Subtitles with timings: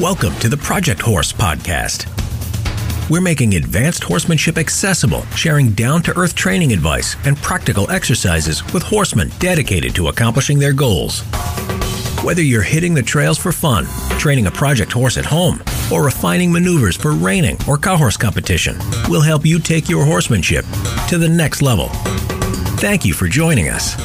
[0.00, 2.06] Welcome to the Project Horse Podcast.
[3.10, 8.84] We're making advanced horsemanship accessible, sharing down to earth training advice and practical exercises with
[8.84, 11.22] horsemen dedicated to accomplishing their goals.
[12.22, 13.86] Whether you're hitting the trails for fun,
[14.20, 15.60] training a project horse at home,
[15.92, 20.64] or refining maneuvers for reining or cow horse competition, we'll help you take your horsemanship
[21.08, 21.88] to the next level.
[22.78, 23.96] Thank you for joining us.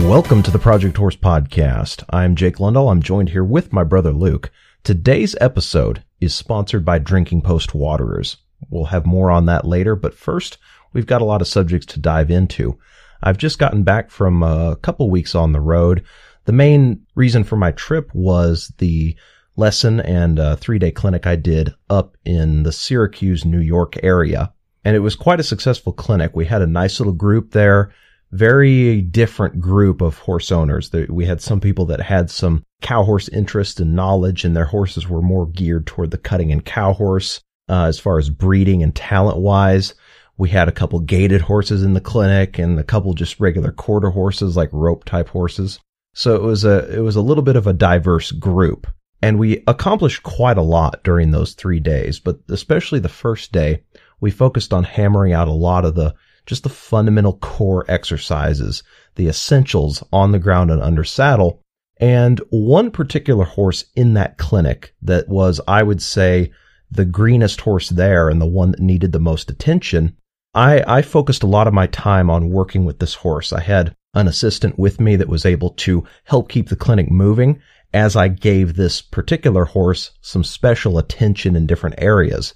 [0.00, 2.04] Welcome to the Project Horse Podcast.
[2.10, 2.90] I'm Jake Lundell.
[2.90, 4.50] I'm joined here with my brother Luke.
[4.84, 8.36] Today's episode is sponsored by Drinking Post Waterers.
[8.68, 10.58] We'll have more on that later, but first,
[10.92, 12.78] we've got a lot of subjects to dive into.
[13.22, 16.04] I've just gotten back from a couple weeks on the road.
[16.44, 19.16] The main reason for my trip was the
[19.56, 24.52] lesson and uh, three day clinic I did up in the Syracuse, New York area.
[24.84, 26.36] And it was quite a successful clinic.
[26.36, 27.94] We had a nice little group there
[28.36, 30.90] very different group of horse owners.
[31.08, 35.08] We had some people that had some cow horse interest and knowledge, and their horses
[35.08, 38.94] were more geared toward the cutting and cow horse uh, as far as breeding and
[38.94, 39.94] talent wise.
[40.38, 44.10] We had a couple gaited horses in the clinic and a couple just regular quarter
[44.10, 45.80] horses, like rope type horses.
[46.14, 48.86] So it was a it was a little bit of a diverse group.
[49.22, 53.82] And we accomplished quite a lot during those three days, but especially the first day,
[54.20, 56.14] we focused on hammering out a lot of the
[56.46, 58.82] just the fundamental core exercises,
[59.16, 61.60] the essentials on the ground and under saddle.
[61.98, 66.52] And one particular horse in that clinic that was, I would say,
[66.90, 70.16] the greenest horse there and the one that needed the most attention.
[70.54, 73.52] I, I focused a lot of my time on working with this horse.
[73.52, 77.60] I had an assistant with me that was able to help keep the clinic moving
[77.92, 82.54] as I gave this particular horse some special attention in different areas.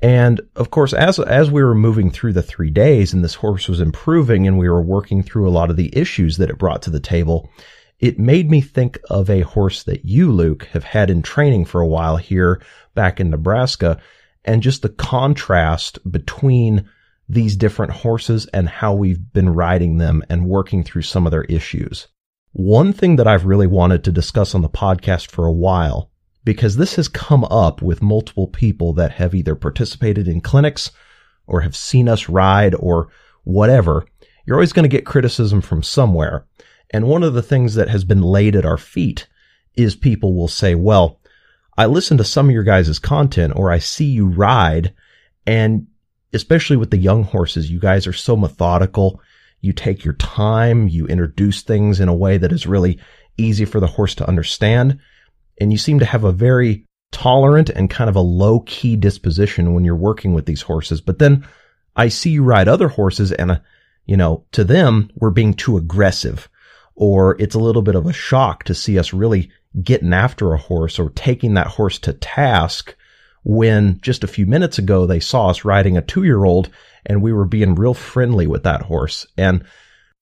[0.00, 3.68] And of course, as, as we were moving through the three days and this horse
[3.68, 6.82] was improving and we were working through a lot of the issues that it brought
[6.82, 7.50] to the table,
[7.98, 11.80] it made me think of a horse that you, Luke, have had in training for
[11.80, 12.62] a while here
[12.94, 14.00] back in Nebraska
[14.44, 16.88] and just the contrast between
[17.28, 21.44] these different horses and how we've been riding them and working through some of their
[21.44, 22.06] issues.
[22.52, 26.10] One thing that I've really wanted to discuss on the podcast for a while
[26.48, 30.90] because this has come up with multiple people that have either participated in clinics
[31.46, 33.10] or have seen us ride or
[33.44, 34.06] whatever.
[34.46, 36.46] You're always going to get criticism from somewhere.
[36.88, 39.28] And one of the things that has been laid at our feet
[39.74, 41.20] is people will say, well,
[41.76, 44.94] I listen to some of your guys' content or I see you ride
[45.46, 45.86] and
[46.32, 49.20] especially with the young horses, you guys are so methodical.
[49.60, 50.88] You take your time.
[50.88, 52.98] You introduce things in a way that is really
[53.36, 54.98] easy for the horse to understand
[55.60, 59.74] and you seem to have a very tolerant and kind of a low key disposition
[59.74, 61.00] when you're working with these horses.
[61.00, 61.46] But then
[61.96, 63.58] I see you ride other horses and, uh,
[64.06, 66.48] you know, to them, we're being too aggressive
[66.94, 69.50] or it's a little bit of a shock to see us really
[69.82, 72.96] getting after a horse or taking that horse to task
[73.44, 76.70] when just a few minutes ago they saw us riding a two year old
[77.06, 79.26] and we were being real friendly with that horse.
[79.36, 79.64] And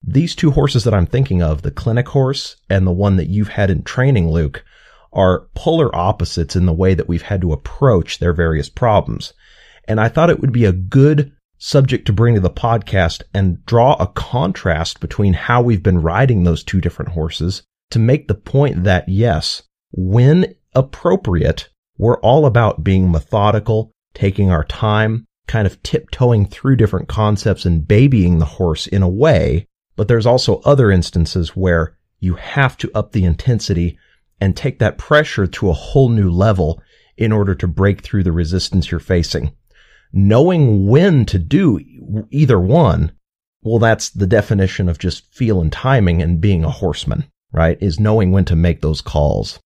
[0.02, 3.48] these two horses that I'm thinking of, the clinic horse and the one that you've
[3.48, 4.64] had in training, Luke,
[5.16, 9.32] are polar opposites in the way that we've had to approach their various problems.
[9.88, 13.64] And I thought it would be a good subject to bring to the podcast and
[13.64, 18.34] draw a contrast between how we've been riding those two different horses to make the
[18.34, 25.82] point that yes, when appropriate, we're all about being methodical, taking our time, kind of
[25.82, 29.66] tiptoeing through different concepts and babying the horse in a way.
[29.94, 33.98] But there's also other instances where you have to up the intensity
[34.40, 36.82] and take that pressure to a whole new level
[37.16, 39.52] in order to break through the resistance you're facing.
[40.12, 41.80] Knowing when to do
[42.30, 43.12] either one,
[43.62, 47.78] well, that's the definition of just feel and timing and being a horseman, right?
[47.80, 49.58] Is knowing when to make those calls.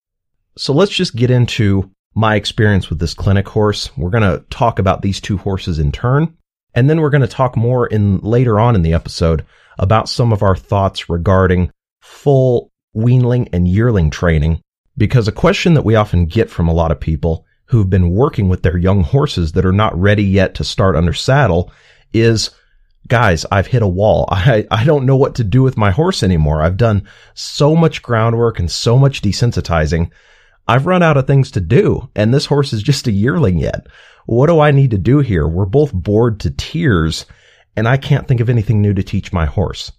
[0.57, 3.97] So let's just get into my experience with this clinic horse.
[3.97, 6.37] We're going to talk about these two horses in turn.
[6.75, 9.45] And then we're going to talk more in later on in the episode
[9.79, 14.61] about some of our thoughts regarding full weanling and yearling training
[15.01, 18.51] because a question that we often get from a lot of people who've been working
[18.51, 21.73] with their young horses that are not ready yet to start under saddle
[22.13, 22.51] is,
[23.09, 24.27] guys, I've hit a wall.
[24.31, 26.61] I, I don't know what to do with my horse anymore.
[26.61, 30.11] I've done so much groundwork and so much desensitizing.
[30.69, 33.87] I've run out of things to do and this horse is just a yearling yet.
[34.27, 35.49] What do I need to do here?
[35.49, 37.25] We're both bored to tears
[37.75, 39.93] and I can't think of anything new to teach my horse.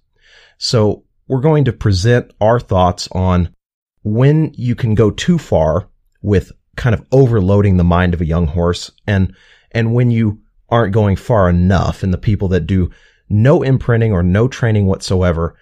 [0.60, 3.56] So we're going to present our thoughts on
[4.04, 5.90] when you can go too far
[6.22, 9.36] with kind of overloading the mind of a young horse and,
[9.72, 10.40] and when you
[10.70, 12.90] aren't going far enough and the people that do
[13.30, 15.56] no imprinting or no training whatsoever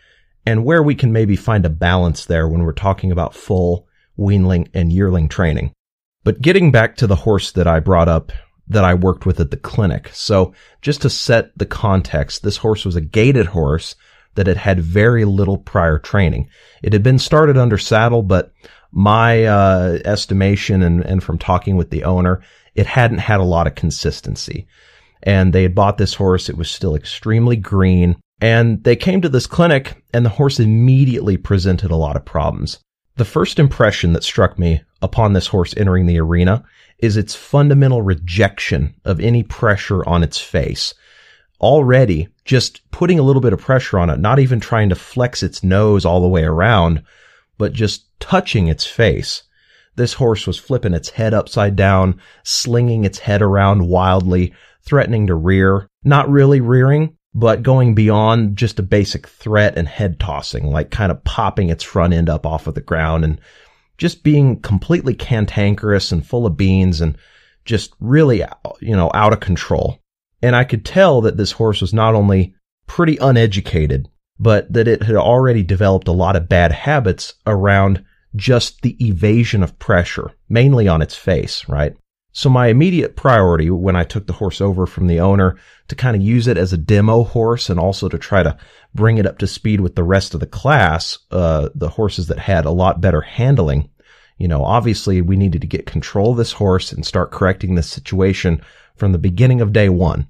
[0.45, 3.87] and where we can maybe find a balance there when we're talking about full
[4.17, 5.71] weanling and yearling training.
[6.23, 8.31] But getting back to the horse that I brought up
[8.67, 10.09] that I worked with at the clinic.
[10.13, 13.95] So just to set the context, this horse was a gaited horse
[14.35, 16.49] that it had very little prior training.
[16.83, 18.53] It had been started under saddle, but
[18.91, 22.41] my uh, estimation and, and from talking with the owner,
[22.75, 24.67] it hadn't had a lot of consistency.
[25.23, 26.49] And they had bought this horse.
[26.49, 28.15] It was still extremely green.
[28.41, 32.79] And they came to this clinic and the horse immediately presented a lot of problems.
[33.17, 36.63] The first impression that struck me upon this horse entering the arena
[36.99, 40.93] is its fundamental rejection of any pressure on its face.
[41.61, 45.43] Already, just putting a little bit of pressure on it, not even trying to flex
[45.43, 47.03] its nose all the way around,
[47.57, 49.43] but just touching its face.
[49.95, 54.53] This horse was flipping its head upside down, slinging its head around wildly,
[54.83, 60.19] threatening to rear, not really rearing, but going beyond just a basic threat and head
[60.19, 63.39] tossing, like kind of popping its front end up off of the ground and
[63.97, 67.17] just being completely cantankerous and full of beans and
[67.65, 68.41] just really,
[68.79, 69.98] you know, out of control.
[70.41, 72.55] And I could tell that this horse was not only
[72.87, 74.07] pretty uneducated,
[74.39, 78.03] but that it had already developed a lot of bad habits around
[78.35, 81.95] just the evasion of pressure, mainly on its face, right?
[82.31, 85.57] So my immediate priority when I took the horse over from the owner
[85.87, 88.57] to kind of use it as a demo horse and also to try to
[88.93, 92.39] bring it up to speed with the rest of the class, uh, the horses that
[92.39, 93.89] had a lot better handling.
[94.37, 97.89] You know, obviously we needed to get control of this horse and start correcting this
[97.89, 98.61] situation
[98.95, 100.28] from the beginning of day one.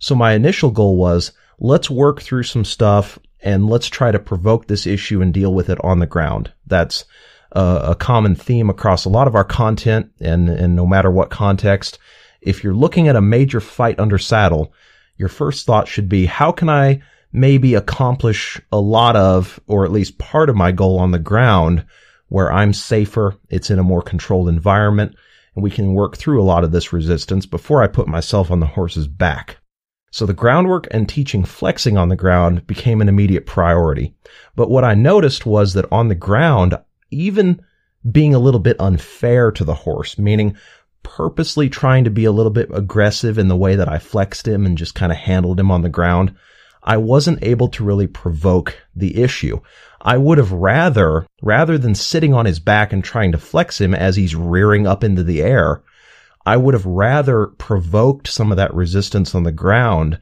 [0.00, 4.66] So my initial goal was let's work through some stuff and let's try to provoke
[4.66, 6.52] this issue and deal with it on the ground.
[6.66, 7.04] That's
[7.52, 11.98] a common theme across a lot of our content and, and no matter what context.
[12.40, 14.72] If you're looking at a major fight under saddle,
[15.16, 17.02] your first thought should be, how can I
[17.32, 21.84] maybe accomplish a lot of, or at least part of my goal on the ground
[22.28, 25.16] where I'm safer, it's in a more controlled environment,
[25.54, 28.60] and we can work through a lot of this resistance before I put myself on
[28.60, 29.58] the horse's back.
[30.10, 34.14] So the groundwork and teaching flexing on the ground became an immediate priority.
[34.56, 36.76] But what I noticed was that on the ground,
[37.10, 37.62] even
[38.10, 40.56] being a little bit unfair to the horse, meaning
[41.02, 44.66] purposely trying to be a little bit aggressive in the way that I flexed him
[44.66, 46.34] and just kind of handled him on the ground,
[46.82, 49.60] I wasn't able to really provoke the issue.
[50.00, 53.94] I would have rather, rather than sitting on his back and trying to flex him
[53.94, 55.82] as he's rearing up into the air,
[56.50, 60.18] I would have rather provoked some of that resistance on the ground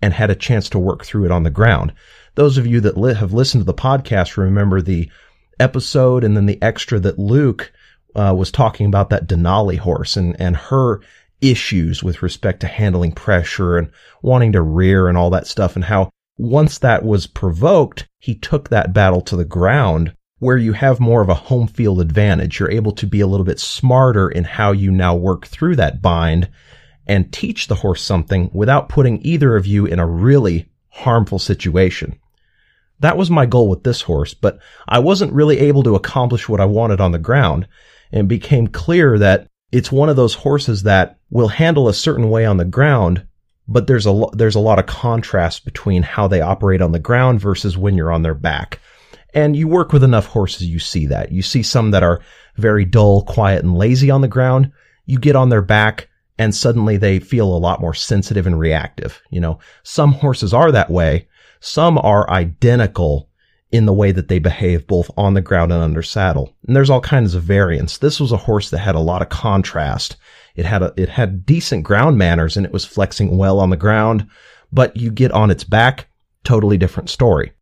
[0.00, 1.92] and had a chance to work through it on the ground.
[2.36, 5.10] Those of you that li- have listened to the podcast remember the
[5.58, 7.72] episode and then the extra that Luke
[8.14, 11.00] uh, was talking about that Denali horse and, and her
[11.40, 13.90] issues with respect to handling pressure and
[14.22, 18.68] wanting to rear and all that stuff and how once that was provoked, he took
[18.68, 22.58] that battle to the ground where you have more of a home field advantage.
[22.58, 26.02] You're able to be a little bit smarter in how you now work through that
[26.02, 26.48] bind
[27.06, 32.18] and teach the horse something without putting either of you in a really harmful situation.
[32.98, 34.58] That was my goal with this horse, but
[34.88, 37.68] I wasn't really able to accomplish what I wanted on the ground
[38.10, 42.44] and became clear that it's one of those horses that will handle a certain way
[42.46, 43.24] on the ground,
[43.68, 46.98] but there's a, lo- there's a lot of contrast between how they operate on the
[46.98, 48.80] ground versus when you're on their back.
[49.34, 51.32] And you work with enough horses, you see that.
[51.32, 52.20] You see some that are
[52.56, 54.70] very dull, quiet, and lazy on the ground.
[55.06, 56.08] You get on their back
[56.38, 59.20] and suddenly they feel a lot more sensitive and reactive.
[59.30, 61.28] You know, some horses are that way,
[61.60, 63.28] some are identical
[63.70, 66.54] in the way that they behave both on the ground and under saddle.
[66.66, 67.98] And there's all kinds of variants.
[67.98, 70.16] This was a horse that had a lot of contrast.
[70.56, 73.76] It had a, it had decent ground manners and it was flexing well on the
[73.76, 74.26] ground,
[74.70, 76.08] but you get on its back,
[76.44, 77.52] totally different story.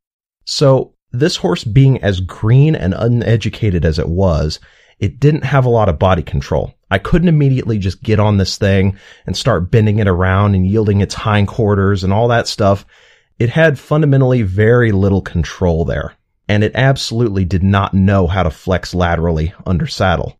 [0.44, 4.60] So this horse being as green and uneducated as it was,
[4.98, 6.74] it didn't have a lot of body control.
[6.90, 11.00] I couldn't immediately just get on this thing and start bending it around and yielding
[11.00, 12.84] its hindquarters and all that stuff
[13.40, 16.12] it had fundamentally very little control there,
[16.46, 20.38] and it absolutely did not know how to flex laterally under saddle.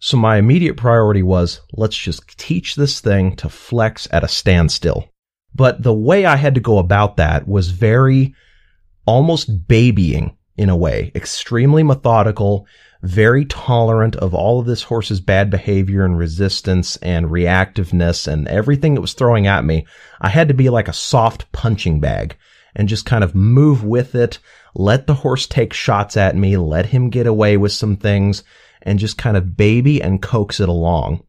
[0.00, 5.08] So my immediate priority was let's just teach this thing to flex at a standstill.
[5.54, 8.34] But the way I had to go about that was very
[9.10, 12.64] almost babying in a way, extremely methodical,
[13.02, 18.94] very tolerant of all of this horse's bad behavior and resistance and reactiveness and everything
[18.94, 19.84] it was throwing at me.
[20.20, 22.36] I had to be like a soft punching bag
[22.76, 24.38] and just kind of move with it.
[24.76, 26.56] Let the horse take shots at me.
[26.56, 28.44] Let him get away with some things
[28.80, 31.24] and just kind of baby and coax it along.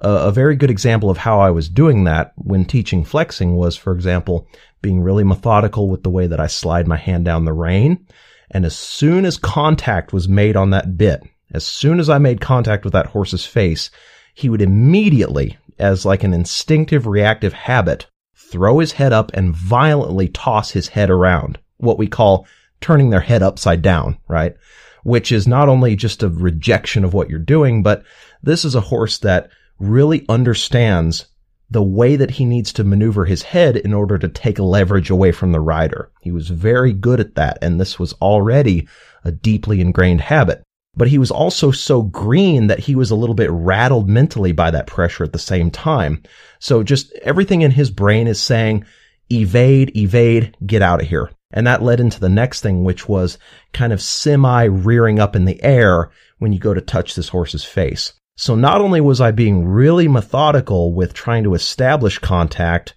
[0.00, 3.92] A, very good example of how I was doing that when teaching flexing was, for
[3.92, 4.48] example,
[4.82, 8.06] being really methodical with the way that I slide my hand down the rein.
[8.50, 12.40] And as soon as contact was made on that bit, as soon as I made
[12.40, 13.90] contact with that horse's face,
[14.34, 20.28] he would immediately, as like an instinctive reactive habit, throw his head up and violently
[20.28, 22.46] toss his head around, what we call
[22.80, 24.56] turning their head upside down, right?
[25.04, 28.02] Which is not only just a rejection of what you're doing, but
[28.42, 31.26] this is a horse that really understands
[31.70, 35.32] the way that he needs to maneuver his head in order to take leverage away
[35.32, 36.10] from the rider.
[36.20, 38.88] He was very good at that, and this was already
[39.24, 40.62] a deeply ingrained habit.
[40.96, 44.72] But he was also so green that he was a little bit rattled mentally by
[44.72, 46.22] that pressure at the same time.
[46.58, 48.84] So just everything in his brain is saying,
[49.30, 51.30] evade, evade, get out of here.
[51.52, 53.38] And that led into the next thing, which was
[53.72, 57.64] kind of semi rearing up in the air when you go to touch this horse's
[57.64, 58.12] face.
[58.40, 62.94] So not only was I being really methodical with trying to establish contact,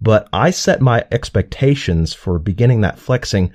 [0.00, 3.52] but I set my expectations for beginning that flexing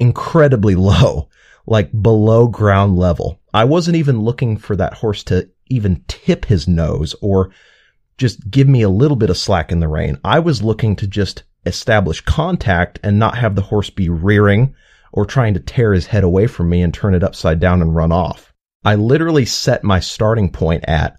[0.00, 1.28] incredibly low,
[1.64, 3.38] like below ground level.
[3.54, 7.50] I wasn't even looking for that horse to even tip his nose or
[8.18, 10.18] just give me a little bit of slack in the rein.
[10.24, 14.74] I was looking to just establish contact and not have the horse be rearing
[15.12, 17.94] or trying to tear his head away from me and turn it upside down and
[17.94, 18.49] run off.
[18.82, 21.18] I literally set my starting point at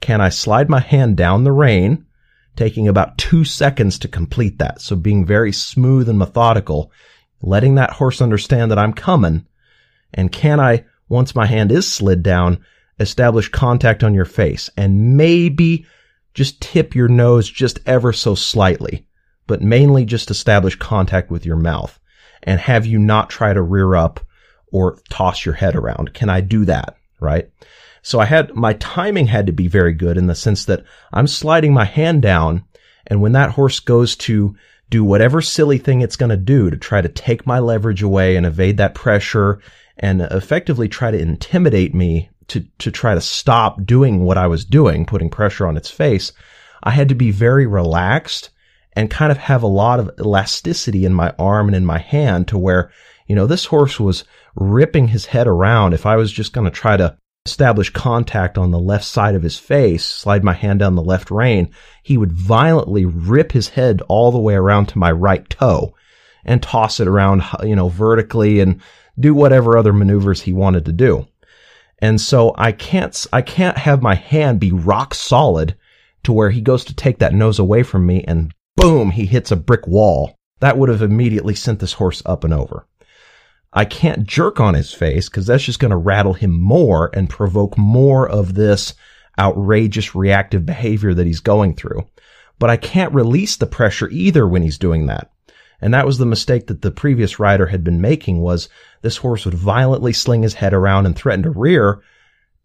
[0.00, 2.06] can I slide my hand down the rein,
[2.56, 4.80] taking about two seconds to complete that.
[4.80, 6.90] So being very smooth and methodical,
[7.42, 9.46] letting that horse understand that I'm coming.
[10.14, 12.64] And can I, once my hand is slid down,
[12.98, 15.84] establish contact on your face and maybe
[16.32, 19.06] just tip your nose just ever so slightly,
[19.46, 22.00] but mainly just establish contact with your mouth
[22.42, 24.18] and have you not try to rear up
[24.72, 26.14] or toss your head around.
[26.14, 26.96] Can I do that?
[27.22, 27.48] Right?
[28.02, 31.26] So I had, my timing had to be very good in the sense that I'm
[31.26, 32.64] sliding my hand down
[33.06, 34.56] and when that horse goes to
[34.90, 38.36] do whatever silly thing it's going to do to try to take my leverage away
[38.36, 39.60] and evade that pressure
[39.96, 44.64] and effectively try to intimidate me to, to try to stop doing what I was
[44.64, 46.32] doing, putting pressure on its face,
[46.82, 48.50] I had to be very relaxed
[48.94, 52.48] and kind of have a lot of elasticity in my arm and in my hand
[52.48, 52.90] to where,
[53.26, 54.24] you know, this horse was
[54.56, 55.94] ripping his head around.
[55.94, 57.16] If I was just going to try to
[57.46, 61.30] establish contact on the left side of his face, slide my hand down the left
[61.30, 61.70] rein,
[62.02, 65.94] he would violently rip his head all the way around to my right toe
[66.44, 68.80] and toss it around, you know, vertically and
[69.18, 71.26] do whatever other maneuvers he wanted to do.
[72.00, 75.76] And so I can't, I can't have my hand be rock solid
[76.24, 79.50] to where he goes to take that nose away from me and boom, he hits
[79.50, 80.36] a brick wall.
[80.60, 82.86] That would have immediately sent this horse up and over.
[83.72, 87.28] I can't jerk on his face because that's just going to rattle him more and
[87.28, 88.94] provoke more of this
[89.38, 92.06] outrageous reactive behavior that he's going through.
[92.58, 95.30] But I can't release the pressure either when he's doing that.
[95.80, 98.68] And that was the mistake that the previous rider had been making was
[99.00, 102.02] this horse would violently sling his head around and threaten to rear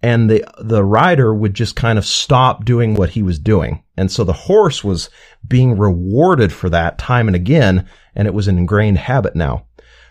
[0.04, 3.84] and the the rider would just kind of stop doing what he was doing.
[3.96, 5.10] And so the horse was
[5.48, 9.66] being rewarded for that time and again and it was an ingrained habit now.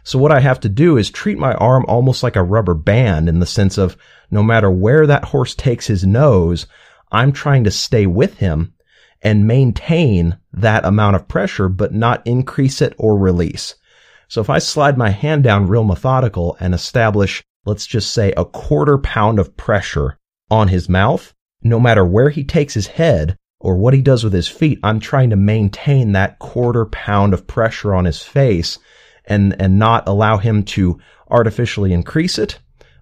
[0.06, 3.28] So what I have to do is treat my arm almost like a rubber band
[3.28, 3.96] in the sense of
[4.30, 6.68] no matter where that horse takes his nose,
[7.10, 8.72] I'm trying to stay with him
[9.20, 13.74] and maintain that amount of pressure, but not increase it or release.
[14.28, 18.44] So if I slide my hand down real methodical and establish, let's just say a
[18.44, 23.76] quarter pound of pressure on his mouth, no matter where he takes his head or
[23.76, 27.92] what he does with his feet, I'm trying to maintain that quarter pound of pressure
[27.92, 28.78] on his face
[29.26, 30.98] and, and not allow him to
[31.30, 32.58] artificially increase it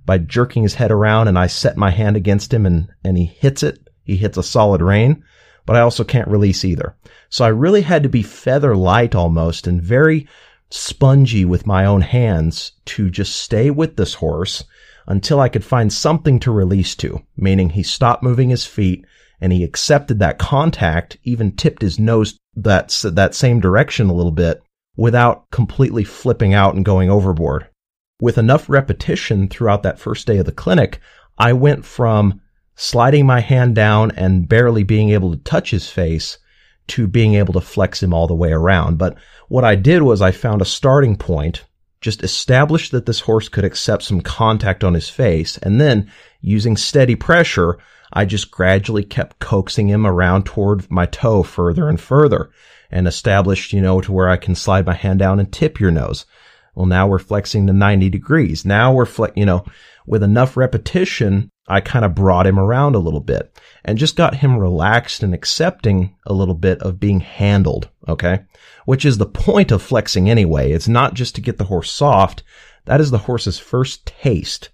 [0.07, 3.25] by jerking his head around and I set my hand against him and, and he
[3.25, 3.88] hits it.
[4.04, 5.25] He hits a solid rein,
[5.66, 6.95] but I also can't release either.
[7.31, 10.28] So I really had to be feather light almost and very
[10.71, 14.64] spongy with my own hands to just stay with this horse
[15.07, 19.04] until I could find something to release to, meaning he stopped moving his feet
[19.40, 24.33] and he accepted that contact, even tipped his nose that, that same direction a little
[24.33, 24.62] bit
[24.97, 27.67] without completely flipping out and going overboard.
[28.21, 31.01] With enough repetition throughout that first day of the clinic,
[31.37, 32.41] I went from
[32.77, 36.39] sliding my hand down and barely being able to touch his face
[36.87, 38.99] to being able to flex him all the way around.
[38.99, 39.17] But
[39.49, 41.65] what I did was I found a starting point,
[42.01, 46.11] just established that this horse could accept some contact on his face, and then
[46.41, 47.79] using steady pressure,
[48.13, 52.51] I just gradually kept coaxing him around toward my toe further and further
[52.91, 55.91] and established, you know, to where I can slide my hand down and tip your
[55.91, 56.26] nose.
[56.75, 58.64] Well, now we're flexing to 90 degrees.
[58.64, 59.64] Now we're flex, you know,
[60.07, 64.37] with enough repetition I kind of brought him around a little bit and just got
[64.37, 67.88] him relaxed and accepting a little bit of being handled.
[68.07, 68.41] Okay.
[68.85, 70.73] Which is the point of flexing anyway.
[70.73, 72.43] It's not just to get the horse soft.
[72.85, 74.69] That is the horse's first taste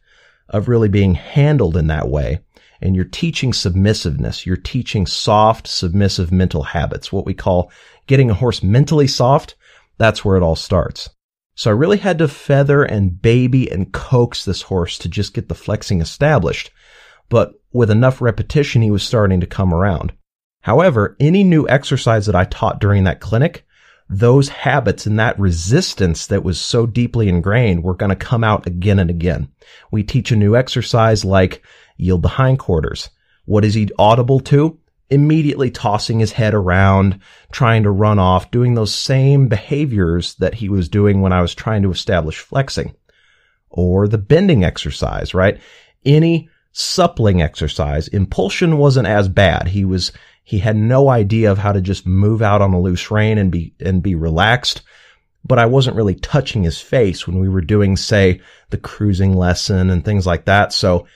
[0.48, 2.40] of really being handled in that way.
[2.82, 4.44] And you're teaching submissiveness.
[4.44, 7.70] You're teaching soft, submissive mental habits, what we call
[8.10, 9.54] getting a horse mentally soft.
[9.96, 11.10] That's where it all starts.
[11.54, 15.48] So I really had to feather and baby and coax this horse to just get
[15.48, 16.72] the flexing established.
[17.28, 20.12] But with enough repetition, he was starting to come around.
[20.62, 23.64] However, any new exercise that I taught during that clinic,
[24.08, 28.66] those habits and that resistance that was so deeply ingrained were going to come out
[28.66, 29.52] again and again.
[29.92, 31.62] We teach a new exercise like
[31.96, 33.10] yield the hindquarters.
[33.44, 34.79] What is he audible to?
[35.10, 37.20] Immediately tossing his head around,
[37.52, 41.54] trying to run off, doing those same behaviors that he was doing when I was
[41.54, 42.94] trying to establish flexing.
[43.68, 45.60] Or the bending exercise, right?
[46.04, 49.68] Any suppling exercise, impulsion wasn't as bad.
[49.68, 50.12] He was
[50.50, 53.52] he had no idea of how to just move out on a loose rein and
[53.52, 54.82] be, and be relaxed.
[55.44, 58.40] But I wasn't really touching his face when we were doing, say,
[58.70, 60.72] the cruising lesson and things like that.
[60.72, 61.06] So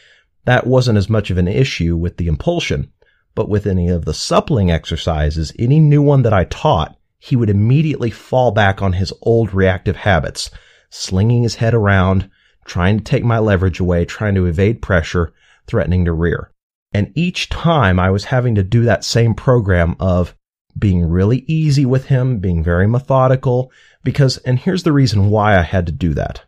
[0.44, 2.92] that wasn't as much of an issue with the impulsion.
[3.34, 7.50] But with any of the suppling exercises, any new one that I taught, he would
[7.50, 10.50] immediately fall back on his old reactive habits,
[10.90, 12.30] slinging his head around,
[12.64, 15.32] trying to take my leverage away, trying to evade pressure,
[15.66, 16.52] threatening to rear.
[16.92, 20.36] And each time I was having to do that same program of
[20.78, 23.72] being really easy with him, being very methodical,
[24.04, 26.42] because, and here's the reason why I had to do that.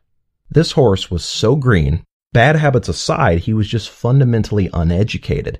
[0.50, 5.58] This horse was so green, bad habits aside, he was just fundamentally uneducated.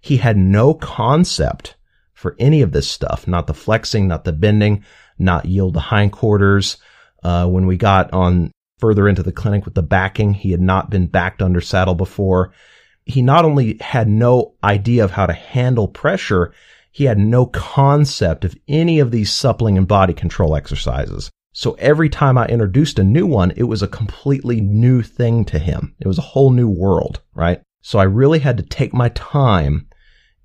[0.00, 1.76] He had no concept
[2.14, 4.84] for any of this stuff, not the flexing, not the bending,
[5.18, 6.78] not yield the hindquarters.
[7.22, 10.90] Uh, when we got on further into the clinic with the backing, he had not
[10.90, 12.52] been backed under saddle before
[13.08, 16.52] he not only had no idea of how to handle pressure,
[16.92, 21.30] he had no concept of any of these suppling and body control exercises.
[21.54, 25.58] So every time I introduced a new one, it was a completely new thing to
[25.58, 25.94] him.
[25.98, 27.62] It was a whole new world, right?
[27.80, 29.87] So I really had to take my time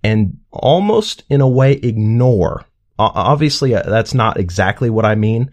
[0.03, 2.65] and almost in a way ignore.
[2.99, 5.51] Obviously, uh, that's not exactly what I mean,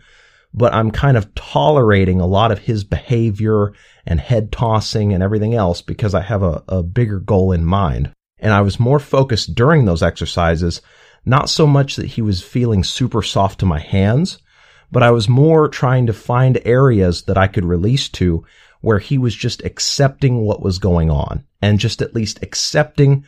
[0.53, 3.73] but I'm kind of tolerating a lot of his behavior
[4.05, 8.13] and head tossing and everything else because I have a, a bigger goal in mind.
[8.39, 10.81] And I was more focused during those exercises,
[11.25, 14.39] not so much that he was feeling super soft to my hands,
[14.91, 18.45] but I was more trying to find areas that I could release to
[18.81, 23.25] where he was just accepting what was going on and just at least accepting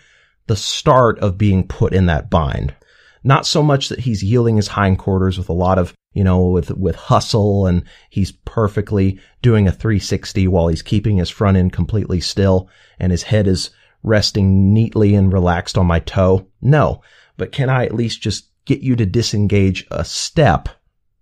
[0.46, 2.74] the start of being put in that bind.
[3.24, 6.70] Not so much that he's yielding his hindquarters with a lot of, you know, with,
[6.72, 12.20] with hustle and he's perfectly doing a 360 while he's keeping his front end completely
[12.20, 13.70] still and his head is
[14.02, 16.46] resting neatly and relaxed on my toe.
[16.60, 17.02] No,
[17.36, 20.68] but can I at least just get you to disengage a step?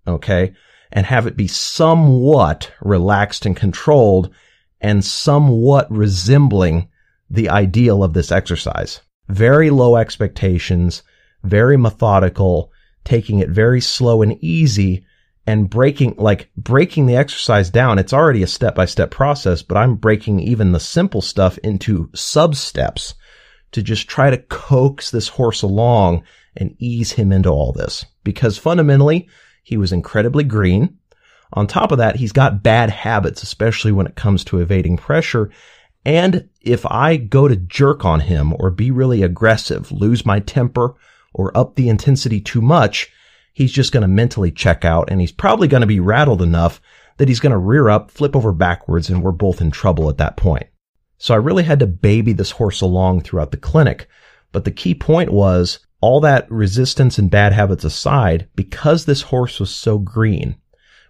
[0.07, 0.53] Okay.
[0.91, 4.33] And have it be somewhat relaxed and controlled
[4.81, 6.89] and somewhat resembling
[7.29, 8.99] the ideal of this exercise.
[9.31, 11.03] Very low expectations
[11.43, 12.71] very methodical,
[13.03, 15.05] taking it very slow and easy
[15.47, 17.97] and breaking, like breaking the exercise down.
[17.97, 22.09] It's already a step by step process, but I'm breaking even the simple stuff into
[22.13, 23.15] sub steps
[23.71, 26.23] to just try to coax this horse along
[26.55, 29.27] and ease him into all this because fundamentally
[29.63, 30.97] he was incredibly green.
[31.53, 35.49] On top of that, he's got bad habits, especially when it comes to evading pressure.
[36.03, 40.95] And if I go to jerk on him or be really aggressive, lose my temper,
[41.33, 43.11] or up the intensity too much,
[43.53, 46.81] he's just going to mentally check out and he's probably going to be rattled enough
[47.17, 50.17] that he's going to rear up, flip over backwards, and we're both in trouble at
[50.17, 50.67] that point.
[51.17, 54.07] So I really had to baby this horse along throughout the clinic.
[54.51, 59.59] But the key point was all that resistance and bad habits aside, because this horse
[59.59, 60.55] was so green,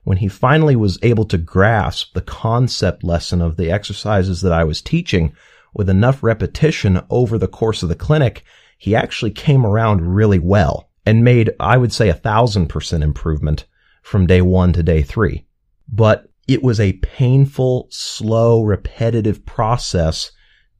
[0.03, 4.63] when he finally was able to grasp the concept lesson of the exercises that I
[4.63, 5.33] was teaching
[5.73, 8.43] with enough repetition over the course of the clinic,
[8.77, 13.65] he actually came around really well and made, I would say, a thousand percent improvement
[14.01, 15.45] from day one to day three.
[15.87, 20.31] But it was a painful, slow, repetitive process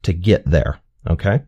[0.02, 0.80] to get there.
[1.08, 1.42] Okay.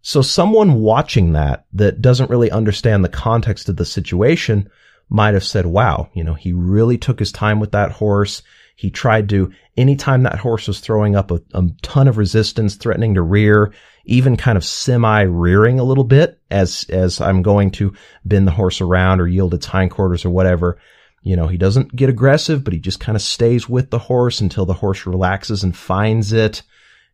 [0.00, 4.70] So someone watching that that doesn't really understand the context of the situation
[5.08, 8.42] might have said, wow, you know, he really took his time with that horse.
[8.76, 13.14] He tried to, anytime that horse was throwing up a, a ton of resistance, threatening
[13.14, 13.72] to rear,
[14.04, 17.92] even kind of semi rearing a little bit as, as I'm going to
[18.24, 20.78] bend the horse around or yield its hindquarters or whatever.
[21.22, 24.40] You know, he doesn't get aggressive, but he just kind of stays with the horse
[24.40, 26.62] until the horse relaxes and finds it.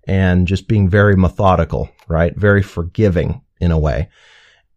[0.07, 2.37] and just being very methodical, right?
[2.37, 4.09] Very forgiving in a way.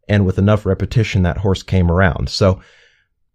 [0.07, 2.29] And with enough repetition, that horse came around.
[2.29, 2.61] So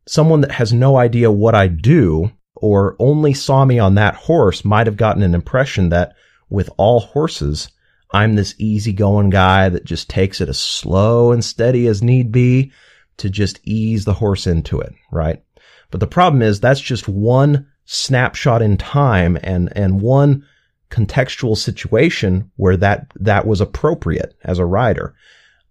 [0.07, 4.65] someone that has no idea what I do or only saw me on that horse
[4.65, 6.15] might have gotten an impression that
[6.49, 7.71] with all horses,
[8.12, 12.73] I'm this easygoing guy that just takes it as slow and steady as need be
[13.17, 15.43] to just ease the horse into it, right?
[15.91, 20.47] But the problem is that's just one snapshot in time and, and one
[20.91, 25.15] contextual situation where that, that was appropriate as a rider.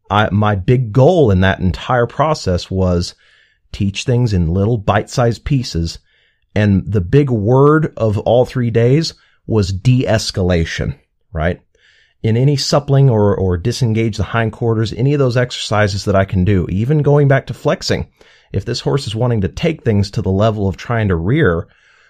[0.10, 3.15] I, my big goal in that entire process was
[3.71, 5.99] teach things in little bite-sized pieces.
[6.53, 9.13] And the big word of all three days
[9.47, 10.97] was de-escalation,
[11.31, 11.62] right?
[12.23, 16.45] In any suppling or, or disengage the hindquarters, any of those exercises that I can
[16.45, 18.12] do, even going back to flexing.
[18.53, 21.67] If this horse is wanting to take things to the level of trying to rear,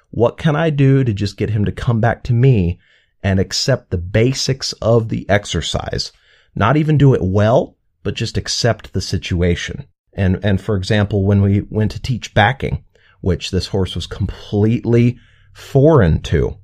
[0.10, 2.80] what can I do to just get him to come back to me
[3.24, 6.12] and accept the basics of the exercise?
[6.56, 9.86] Not even do it well, but just accept the situation.
[10.14, 12.84] And, and for example, when we went to teach backing,
[13.22, 15.20] which this horse was completely
[15.54, 16.58] foreign to,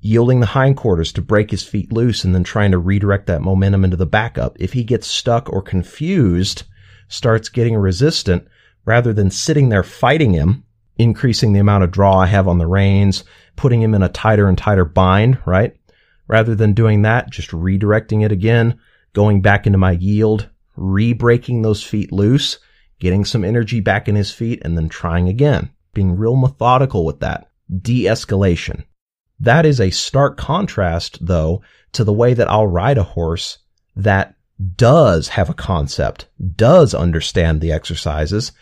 [0.00, 3.84] yielding the hindquarters to break his feet loose and then trying to redirect that momentum
[3.84, 4.56] into the backup.
[4.60, 6.64] If he gets stuck or confused,
[7.08, 8.46] starts getting resistant,
[8.84, 10.64] rather than sitting there fighting him,
[10.98, 13.24] increasing the amount of draw I have on the reins,
[13.56, 15.76] putting him in a tighter and tighter bind, right?
[16.28, 18.78] Rather than doing that, just redirecting it again,
[19.12, 22.58] going back into my yield, re-breaking those feet loose,
[22.98, 25.70] getting some energy back in his feet, and then trying again.
[25.94, 27.50] Being real methodical with that.
[27.82, 28.84] De-escalation.
[29.40, 33.58] That is a stark contrast, though, to the way that I'll ride a horse
[33.94, 34.34] that
[34.76, 38.52] does have a concept, does understand the exercises,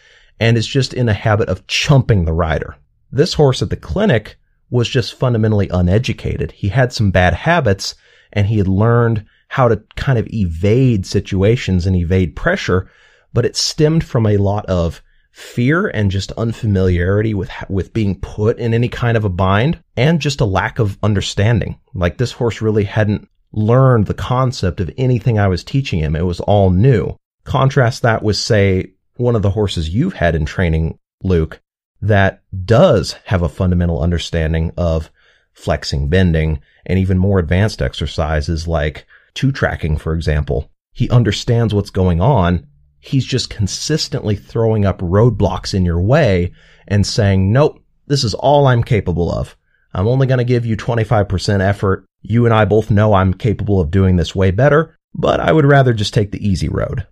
[0.41, 2.77] and is just in a habit of chumping the rider.
[3.13, 4.37] This horse at the clinic
[4.71, 6.51] was just fundamentally uneducated.
[6.51, 7.95] He had some bad habits
[8.33, 12.91] and he had learned how to kind of evade situations and evade pressure,
[13.35, 18.57] but it stemmed from a lot of fear and just unfamiliarity with with being put
[18.59, 21.79] in any kind of a bind and just a lack of understanding.
[21.93, 26.17] Like this horse really hadn't learned the concept of anything I was teaching him.
[26.17, 27.17] It was all new.
[27.45, 31.61] Contrast that with say one of the horses you've had in training, Luke,
[32.01, 35.11] that does have a fundamental understanding of
[35.53, 40.71] flexing, bending, and even more advanced exercises like two tracking, for example.
[40.93, 42.67] He understands what's going on.
[43.05, 46.53] He's just consistently throwing up roadblocks in your way
[46.89, 49.59] and saying, nope, this is all I'm capable of.
[49.93, 52.07] I'm only going to give you 25% effort.
[52.23, 55.67] You and I both know I'm capable of doing this way better, but I would
[55.67, 57.07] rather just take the easy road.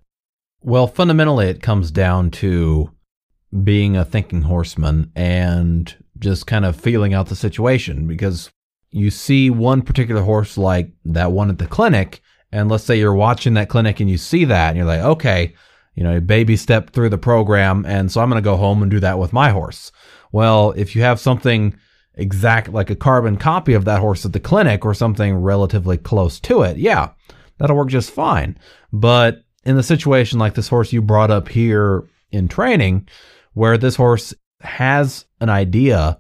[0.63, 2.91] Well, fundamentally, it comes down to
[3.63, 8.51] being a thinking horseman and just kind of feeling out the situation because
[8.91, 13.13] you see one particular horse like that one at the clinic, and let's say you're
[13.13, 15.55] watching that clinic and you see that, and you're like, okay,
[15.95, 18.91] you know, baby step through the program, and so I'm going to go home and
[18.91, 19.93] do that with my horse.
[20.31, 21.77] Well, if you have something
[22.15, 26.41] exact like a carbon copy of that horse at the clinic or something relatively close
[26.41, 27.11] to it, yeah,
[27.59, 28.59] that'll work just fine.
[28.93, 33.09] But in the situation like this horse you brought up here in training,
[33.53, 36.19] where this horse has an idea,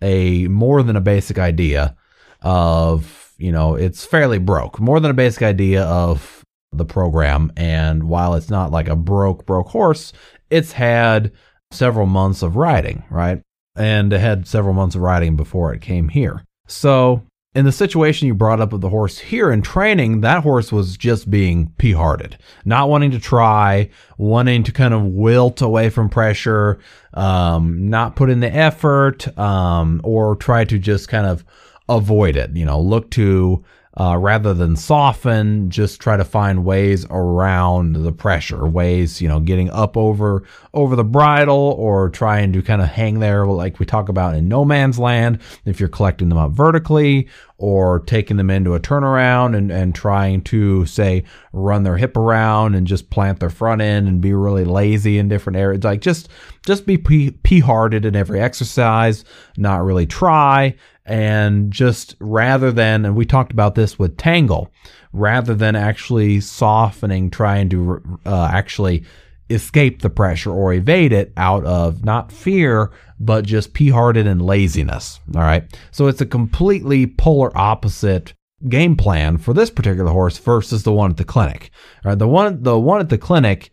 [0.00, 1.96] a more than a basic idea,
[2.40, 6.41] of, you know, it's fairly broke, more than a basic idea of
[6.72, 7.52] the program.
[7.56, 10.12] And while it's not like a broke, broke horse,
[10.50, 11.32] it's had
[11.70, 13.42] several months of riding, right?
[13.76, 16.44] And it had several months of riding before it came here.
[16.66, 17.22] So
[17.54, 20.96] in the situation you brought up of the horse here in training, that horse was
[20.96, 26.08] just being pea hearted, not wanting to try, wanting to kind of wilt away from
[26.08, 26.78] pressure,
[27.14, 31.44] um, not put in the effort, um, or try to just kind of
[31.88, 32.56] avoid it.
[32.56, 33.62] You know, look to
[34.00, 39.38] uh, rather than soften, just try to find ways around the pressure, ways you know
[39.38, 43.84] getting up over over the bridle or trying to kind of hang there, like we
[43.84, 45.40] talk about in no man's land.
[45.66, 47.28] If you're collecting them up vertically
[47.58, 52.74] or taking them into a turnaround and and trying to say run their hip around
[52.74, 56.30] and just plant their front end and be really lazy in different areas, like just
[56.64, 59.24] just be pea hearted in every exercise,
[59.58, 64.72] not really try and just rather than, and we talked about this with Tangle,
[65.12, 69.04] rather than actually softening, trying to uh, actually
[69.50, 74.40] escape the pressure or evade it out of not fear, but just pea hearted and
[74.40, 75.20] laziness.
[75.34, 75.64] All right.
[75.90, 78.32] So it's a completely polar opposite
[78.68, 81.70] game plan for this particular horse versus the one at the clinic.
[82.04, 82.18] All right.
[82.18, 83.70] The one, the one at the clinic,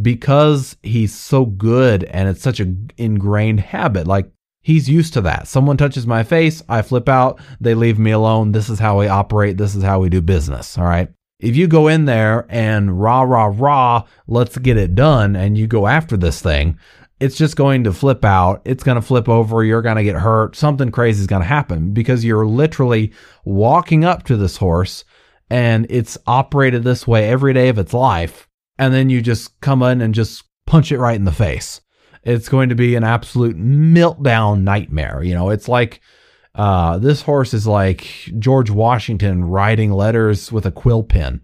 [0.00, 5.48] because he's so good and it's such an ingrained habit, like He's used to that.
[5.48, 8.52] Someone touches my face, I flip out, they leave me alone.
[8.52, 9.56] This is how we operate.
[9.56, 10.76] This is how we do business.
[10.76, 11.08] All right.
[11.40, 15.68] If you go in there and rah, rah, rah, let's get it done, and you
[15.68, 16.78] go after this thing,
[17.20, 18.62] it's just going to flip out.
[18.64, 19.64] It's going to flip over.
[19.64, 20.56] You're going to get hurt.
[20.56, 23.12] Something crazy is going to happen because you're literally
[23.44, 25.04] walking up to this horse
[25.50, 28.48] and it's operated this way every day of its life.
[28.78, 31.80] And then you just come in and just punch it right in the face.
[32.28, 35.22] It's going to be an absolute meltdown nightmare.
[35.22, 36.00] You know, it's like
[36.54, 41.42] uh, this horse is like George Washington writing letters with a quill pen.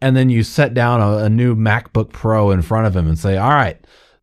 [0.00, 3.18] And then you set down a, a new MacBook Pro in front of him and
[3.18, 3.78] say, All right,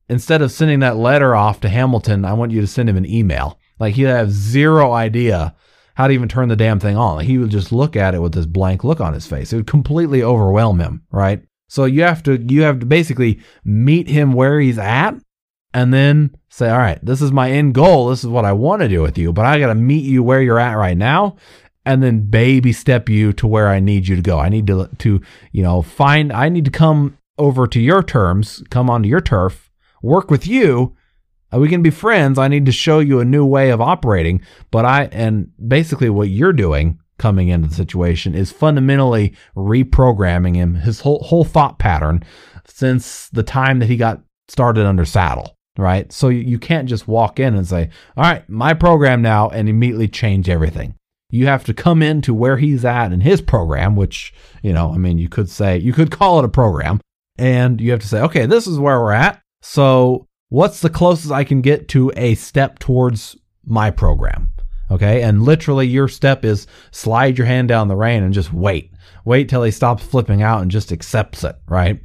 [0.10, 3.06] instead of sending that letter off to Hamilton, I want you to send him an
[3.06, 3.60] email.
[3.80, 5.56] Like he'd have zero idea
[5.96, 7.17] how to even turn the damn thing on.
[7.17, 9.52] Like he would just look at it with this blank look on his face.
[9.52, 11.43] It would completely overwhelm him, right?
[11.67, 15.15] So you have to you have to basically meet him where he's at
[15.78, 18.10] and then say, "All right, this is my end goal.
[18.10, 20.24] This is what I want to do with you, but I got to meet you
[20.24, 21.36] where you're at right now."
[21.86, 24.40] And then baby step you to where I need you to go.
[24.40, 28.63] I need to to, you know, find I need to come over to your terms,
[28.70, 29.68] come onto your turf
[30.02, 30.96] work with you.
[31.54, 32.38] Uh, we can be friends.
[32.38, 34.42] I need to show you a new way of operating.
[34.72, 40.76] But I, and basically what you're doing coming into the situation is fundamentally reprogramming him,
[40.76, 42.24] his whole, whole thought pattern
[42.66, 46.12] since the time that he got started under saddle, right?
[46.12, 50.08] So you can't just walk in and say, all right, my program now, and immediately
[50.08, 50.96] change everything.
[51.30, 54.98] You have to come into where he's at in his program, which, you know, I
[54.98, 57.02] mean, you could say, you could call it a program,
[57.38, 59.42] and you have to say, okay, this is where we're at.
[59.62, 63.36] So, what's the closest I can get to a step towards
[63.66, 64.52] my program?
[64.90, 65.22] Okay.
[65.22, 68.94] And literally, your step is slide your hand down the rein and just wait.
[69.26, 71.58] Wait till he stops flipping out and just accepts it.
[71.68, 72.02] Right.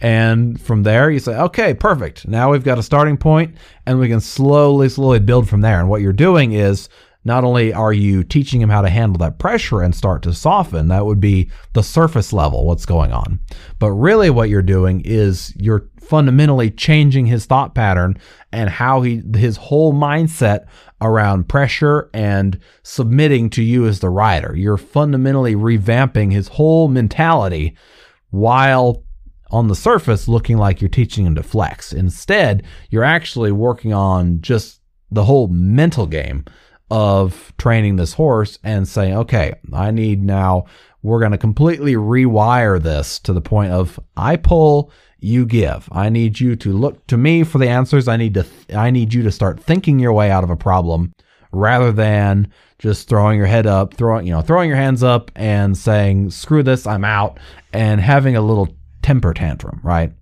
[0.00, 2.28] And from there, you say, okay, perfect.
[2.28, 3.56] Now we've got a starting point
[3.86, 5.80] and we can slowly, slowly build from there.
[5.80, 6.88] And what you're doing is
[7.24, 10.88] not only are you teaching him how to handle that pressure and start to soften,
[10.88, 13.40] that would be the surface level, what's going on.
[13.80, 18.16] But really, what you're doing is you're fundamentally changing his thought pattern
[18.52, 20.66] and how he, his whole mindset
[21.00, 24.54] around pressure and submitting to you as the rider.
[24.56, 27.76] You're fundamentally revamping his whole mentality
[28.30, 29.02] while
[29.50, 31.92] on the surface looking like you're teaching him to flex.
[31.92, 34.80] Instead, you're actually working on just
[35.10, 36.44] the whole mental game
[36.90, 40.66] of training this horse and saying, okay, I need now,
[41.02, 45.88] we're going to completely rewire this to the point of I pull, you give.
[45.92, 48.08] I need you to look to me for the answers.
[48.08, 50.56] I need to, th- I need you to start thinking your way out of a
[50.56, 51.12] problem
[51.52, 55.76] rather than just throwing your head up, throwing, you know, throwing your hands up and
[55.76, 57.38] saying, screw this, I'm out
[57.72, 58.68] and having a little
[59.06, 60.12] temper tantrum, right?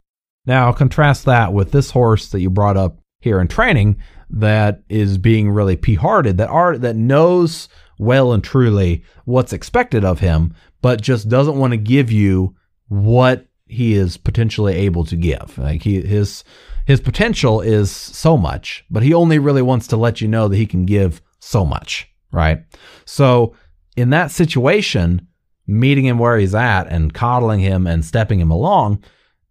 [0.44, 3.96] Now contrast that with this horse that you brought up here in training
[4.28, 10.20] that is being really p-hearted that are that knows well and truly what's expected of
[10.20, 12.54] him but just doesn't want to give you
[12.88, 16.44] what he is potentially able to give like he his
[16.84, 20.56] his potential is so much but he only really wants to let you know that
[20.56, 22.64] he can give so much right
[23.06, 23.54] so
[23.96, 25.26] in that situation
[25.66, 29.02] meeting him where he's at and coddling him and stepping him along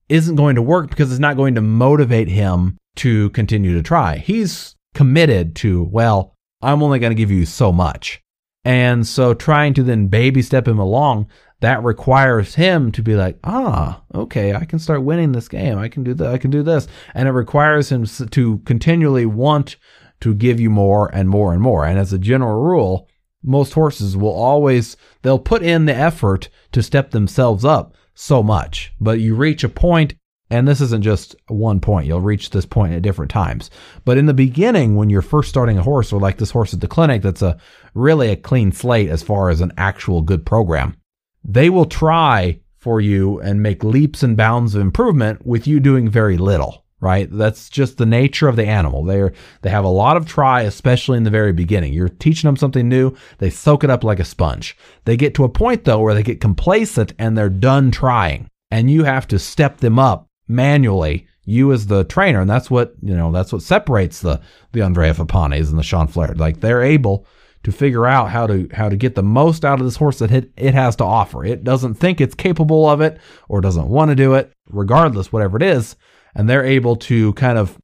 [0.10, 4.17] isn't going to work because it's not going to motivate him to continue to try.
[4.17, 8.21] He's committed to, well, I'm only going to give you so much.
[8.63, 11.28] And so trying to then baby step him along,
[11.60, 15.78] that requires him to be like, ah, okay, I can start winning this game.
[15.78, 16.28] I can do that.
[16.28, 16.88] I can do this.
[17.13, 19.78] And it requires him to continually want
[20.21, 21.86] to give you more and more and more.
[21.86, 23.10] And as a general rule,
[23.43, 28.94] most horses will always, they'll put in the effort to step themselves up so much,
[29.02, 30.14] but you reach a point
[30.54, 32.06] and this isn't just one point.
[32.06, 33.72] You'll reach this point at different times.
[34.06, 36.80] But in the beginning, when you're first starting a horse, or like this horse at
[36.80, 37.58] the clinic, that's a
[37.96, 40.96] really a clean slate as far as an actual good program.
[41.44, 46.08] They will try for you and make leaps and bounds of improvement with you doing
[46.08, 47.28] very little, right?
[47.30, 49.04] That's just the nature of the animal.
[49.04, 51.92] They're, they have a lot of try, especially in the very beginning.
[51.92, 53.13] You're teaching them something new.
[53.39, 54.78] They soak it up like a sponge.
[55.04, 58.89] They get to a point though where they get complacent and they're done trying and
[58.89, 63.16] you have to step them up manually you as the trainer and that's what you
[63.16, 64.39] know that's what separates the
[64.72, 67.26] the Andrea Fappanis and the Sean Flair like they're able
[67.63, 70.32] to figure out how to how to get the most out of this horse that
[70.32, 74.10] it, it has to offer it doesn't think it's capable of it or doesn't want
[74.10, 75.96] to do it regardless whatever it is
[76.36, 77.78] and they're able to kind of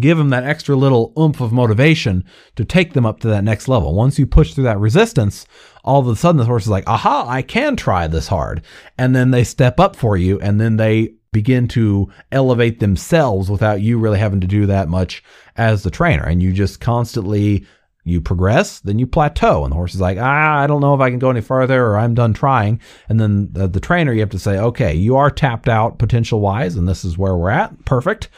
[0.00, 2.24] give them that extra little oomph of motivation
[2.56, 3.94] to take them up to that next level.
[3.94, 5.46] Once you push through that resistance,
[5.84, 8.62] all of a sudden the horse is like, aha, I can try this hard.
[8.96, 13.82] And then they step up for you and then they begin to elevate themselves without
[13.82, 15.22] you really having to do that much
[15.56, 16.22] as the trainer.
[16.22, 17.66] And you just constantly
[18.04, 21.00] you progress, then you plateau, and the horse is like, ah, I don't know if
[21.00, 22.80] I can go any further, or I'm done trying.
[23.08, 26.40] And then the, the trainer, you have to say, okay, you are tapped out potential
[26.40, 27.84] wise, and this is where we're at.
[27.84, 28.28] Perfect.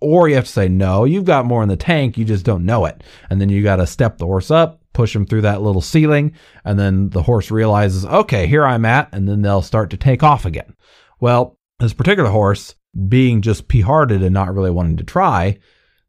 [0.00, 2.66] Or you have to say, no, you've got more in the tank, you just don't
[2.66, 3.02] know it.
[3.28, 6.34] And then you got to step the horse up, push him through that little ceiling,
[6.64, 10.22] and then the horse realizes, okay, here I'm at, and then they'll start to take
[10.22, 10.76] off again.
[11.18, 12.74] Well, this particular horse,
[13.08, 15.58] being just pea hearted and not really wanting to try,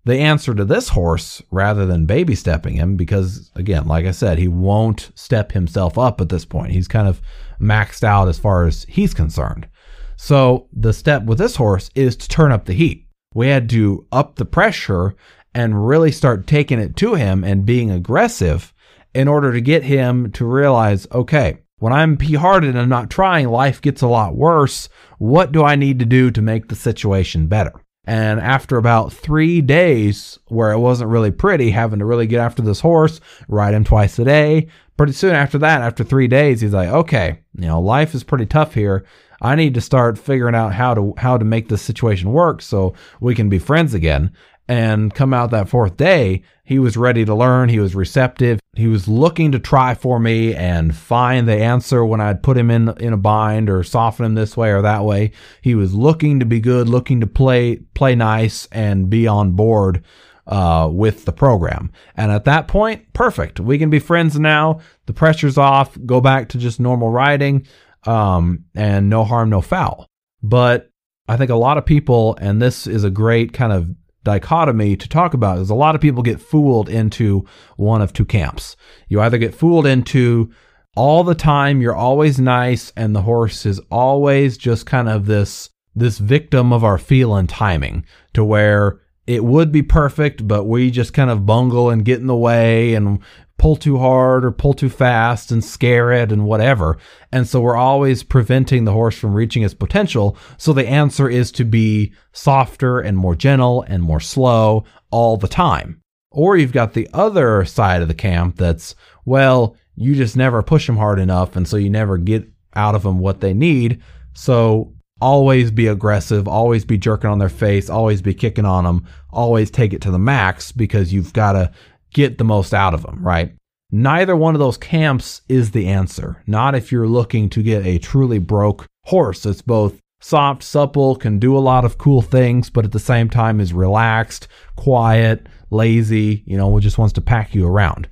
[0.07, 4.37] the answer to this horse rather than baby stepping him because again like i said
[4.37, 6.71] he won't step himself up at this point.
[6.71, 7.21] He's kind of
[7.59, 9.67] maxed out as far as he's concerned.
[10.15, 13.05] So the step with this horse is to turn up the heat.
[13.33, 15.15] We had to up the pressure
[15.53, 18.73] and really start taking it to him and being aggressive
[19.13, 23.49] in order to get him to realize okay when i'm pea-hearted and I'm not trying
[23.49, 24.87] life gets a lot worse.
[25.17, 27.73] What do i need to do to make the situation better
[28.07, 32.61] and after about three days, where it wasn't really pretty, having to really get after
[32.61, 36.73] this horse, ride him twice a day, pretty soon after that, after three days, he's
[36.73, 39.05] like, okay, you know, life is pretty tough here.
[39.41, 42.95] I need to start figuring out how to how to make this situation work so
[43.19, 44.31] we can be friends again
[44.67, 47.69] and come out that fourth day, he was ready to learn.
[47.69, 48.59] He was receptive.
[48.75, 52.69] He was looking to try for me and find the answer when I'd put him
[52.69, 55.31] in in a bind or soften him this way or that way.
[55.61, 60.03] He was looking to be good, looking to play play nice and be on board
[60.45, 61.91] uh, with the program.
[62.15, 63.59] And at that point, perfect.
[63.59, 64.81] We can be friends now.
[65.05, 65.97] The pressure's off.
[66.05, 67.65] Go back to just normal riding,
[68.05, 70.07] um, and no harm, no foul.
[70.43, 70.89] But
[71.27, 73.89] I think a lot of people, and this is a great kind of
[74.27, 77.45] dichotomy to talk about is a lot of people get fooled into
[77.77, 78.75] one of two camps.
[79.07, 80.51] You either get fooled into
[80.97, 85.69] all the time you're always nice and the horse is always just kind of this
[85.95, 90.89] this victim of our feel and timing to where it would be perfect but we
[90.89, 93.19] just kind of bungle and get in the way and
[93.57, 96.97] pull too hard or pull too fast and scare it and whatever.
[97.31, 100.37] And so we're always preventing the horse from reaching its potential.
[100.57, 105.47] So the answer is to be softer and more gentle and more slow all the
[105.47, 106.01] time.
[106.29, 108.93] Or you've got the other side of the camp that's,
[109.25, 111.55] well, you just never push them hard enough.
[111.55, 114.01] And so you never get out of them what they need.
[114.33, 119.07] So always be aggressive, always be jerking on their face, always be kicking on them,
[119.31, 121.71] always take it to the max because you've got to
[122.13, 123.53] get the most out of them, right?
[123.91, 126.43] Neither one of those camps is the answer.
[126.45, 131.39] Not if you're looking to get a truly broke horse that's both soft, supple, can
[131.39, 136.43] do a lot of cool things, but at the same time is relaxed, quiet, lazy,
[136.45, 138.09] you know, just wants to pack you around.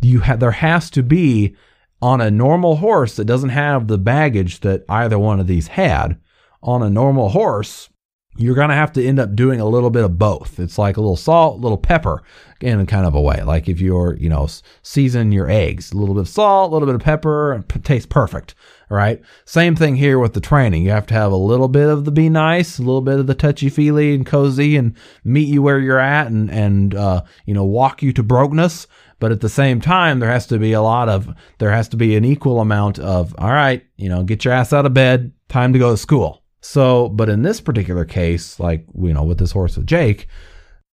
[0.00, 1.56] You ha- there has to be
[2.00, 6.18] on a normal horse that doesn't have the baggage that either one of these had.
[6.62, 7.88] On a normal horse,
[8.38, 10.60] you're going to have to end up doing a little bit of both.
[10.60, 12.22] It's like a little salt, a little pepper
[12.60, 13.42] in kind of a way.
[13.42, 14.48] Like if you're, you know,
[14.82, 17.80] season your eggs, a little bit of salt, a little bit of pepper, and p-
[17.80, 18.54] tastes perfect.
[18.88, 19.20] Right.
[19.44, 20.84] Same thing here with the training.
[20.84, 23.26] You have to have a little bit of the be nice, a little bit of
[23.26, 27.52] the touchy feely and cozy and meet you where you're at and, and, uh, you
[27.52, 28.86] know, walk you to brokenness.
[29.18, 31.96] But at the same time, there has to be a lot of, there has to
[31.96, 35.32] be an equal amount of, all right, you know, get your ass out of bed,
[35.48, 39.38] time to go to school so, but in this particular case, like, you know, with
[39.38, 40.28] this horse with Jake,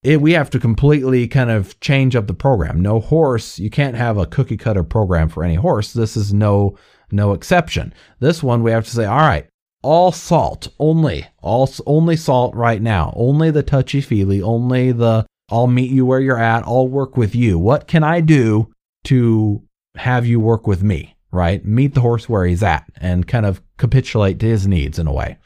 [0.03, 2.79] it, we have to completely kind of change up the program.
[2.79, 5.91] No horse, you can't have a cookie cutter program for any horse.
[5.91, 6.77] This is no,
[7.11, 7.91] no exception.
[8.19, 9.47] This one, we have to say, all right,
[9.81, 15.65] all salt only, all, only salt right now, only the touchy feely, only the, I'll
[15.65, 16.67] meet you where you're at.
[16.67, 17.57] I'll work with you.
[17.57, 18.71] What can I do
[19.05, 19.63] to
[19.95, 21.17] have you work with me?
[21.31, 21.65] Right?
[21.65, 25.11] Meet the horse where he's at and kind of capitulate to his needs in a
[25.11, 25.39] way.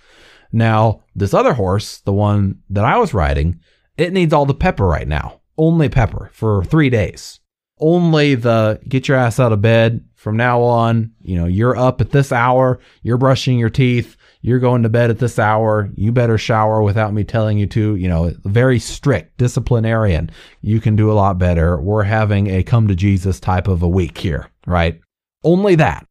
[0.51, 3.59] Now, this other horse, the one that I was riding,
[3.97, 5.41] it needs all the pepper right now.
[5.57, 7.39] Only pepper for three days.
[7.79, 11.11] Only the get your ass out of bed from now on.
[11.21, 15.09] You know, you're up at this hour, you're brushing your teeth, you're going to bed
[15.09, 17.95] at this hour, you better shower without me telling you to.
[17.95, 20.31] You know, very strict disciplinarian.
[20.61, 21.79] You can do a lot better.
[21.79, 24.99] We're having a come to Jesus type of a week here, right?
[25.43, 26.07] Only that.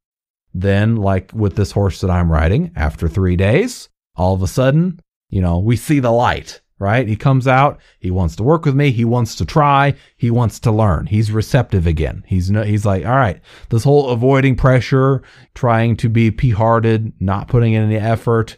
[0.55, 5.01] Then, like with this horse that I'm riding, after three days, all of a sudden,
[5.29, 7.09] you know, we see the light, right?
[7.09, 10.59] He comes out, he wants to work with me, he wants to try, he wants
[10.61, 11.07] to learn.
[11.07, 12.25] He's receptive again.
[12.27, 13.41] He's no, he's like, all right,
[13.71, 15.23] this whole avoiding pressure,
[15.55, 18.57] trying to be pea-hearted, not putting in any effort,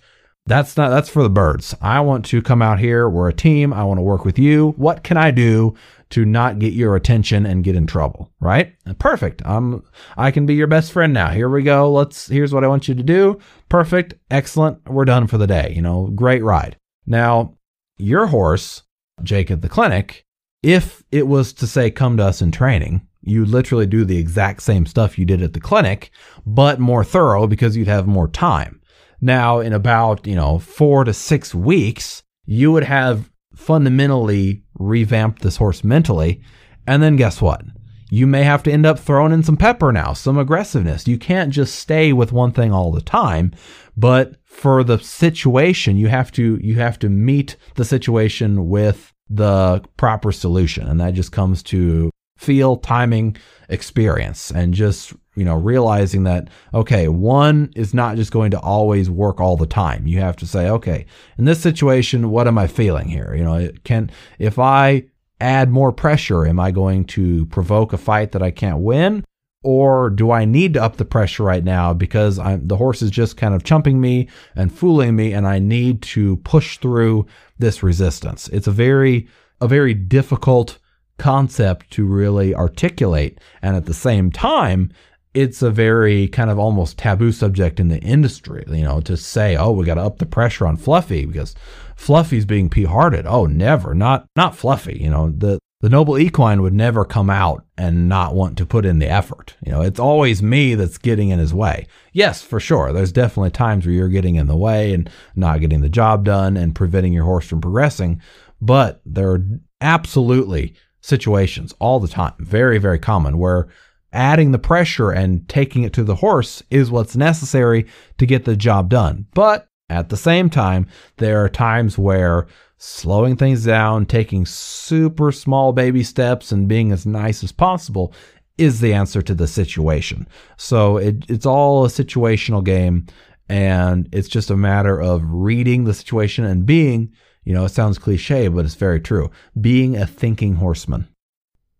[0.49, 1.74] that's not that's for the birds.
[1.80, 4.72] I want to come out here, we're a team, I want to work with you.
[4.76, 5.74] What can I do
[6.11, 8.74] to not get your attention and get in trouble, right?
[8.99, 9.42] Perfect.
[9.44, 9.84] I'm
[10.16, 11.28] I can be your best friend now.
[11.28, 11.92] Here we go.
[11.92, 13.38] Let's here's what I want you to do.
[13.68, 14.14] Perfect.
[14.30, 14.88] Excellent.
[14.88, 15.72] We're done for the day.
[15.74, 16.76] You know, great ride.
[17.07, 17.55] Now,
[17.99, 18.82] your horse,
[19.22, 20.24] Jake at the clinic,
[20.62, 24.62] if it was to say, come to us in training, you literally do the exact
[24.62, 26.11] same stuff you did at the clinic,
[26.46, 28.77] but more thorough because you'd have more time.
[29.20, 35.56] Now, in about, you know, four to six weeks, you would have fundamentally revamped this
[35.56, 36.42] horse mentally.
[36.86, 37.62] And then guess what?
[38.10, 41.06] You may have to end up throwing in some pepper now, some aggressiveness.
[41.06, 43.52] You can't just stay with one thing all the time,
[43.96, 49.82] but for the situation, you have to you have to meet the situation with the
[49.98, 50.86] proper solution.
[50.86, 53.36] And that just comes to feel, timing,
[53.68, 59.09] experience, and just, you know, realizing that, okay, one is not just going to always
[59.09, 60.07] work all the time.
[60.07, 61.07] You have to say, okay,
[61.39, 63.34] in this situation, what am I feeling here?
[63.34, 65.05] You know, can, if I
[65.41, 69.24] add more pressure, am I going to provoke a fight that I can't win?
[69.62, 73.11] Or do I need to up the pressure right now because I'm, the horse is
[73.11, 77.26] just kind of chumping me and fooling me and I need to push through
[77.59, 78.49] this resistance?
[78.49, 79.28] It's a very,
[79.61, 80.78] a very difficult
[81.18, 83.41] concept to really articulate.
[83.61, 84.93] And at the same time,
[85.39, 89.57] it's a very kind of almost taboo subject in the industry, you know, to say,
[89.57, 91.55] oh, we got to up the pressure on Fluffy because
[91.95, 93.24] Fluffy's being p-hearted.
[93.24, 94.99] Oh, never, not not Fluffy.
[95.01, 98.84] You know, the the noble equine would never come out and not want to put
[98.84, 99.55] in the effort.
[99.64, 101.86] You know, it's always me that's getting in his way.
[102.12, 102.93] Yes, for sure.
[102.93, 106.57] There's definitely times where you're getting in the way and not getting the job done
[106.57, 108.20] and preventing your horse from progressing.
[108.61, 109.47] But there are
[109.80, 113.68] absolutely situations all the time, very, very common, where
[114.12, 117.86] adding the pressure and taking it to the horse is what's necessary
[118.18, 119.26] to get the job done.
[119.34, 120.86] But at the same time,
[121.16, 122.46] there are times where
[122.78, 128.14] slowing things down, taking super small baby steps, and being as nice as possible
[128.56, 130.26] is the answer to the situation.
[130.56, 133.06] So it, it's all a situational game,
[133.48, 137.12] and it's just a matter of reading the situation and being
[137.48, 139.30] you know, it sounds cliche, but it's very true.
[139.59, 141.09] Being a thinking horseman.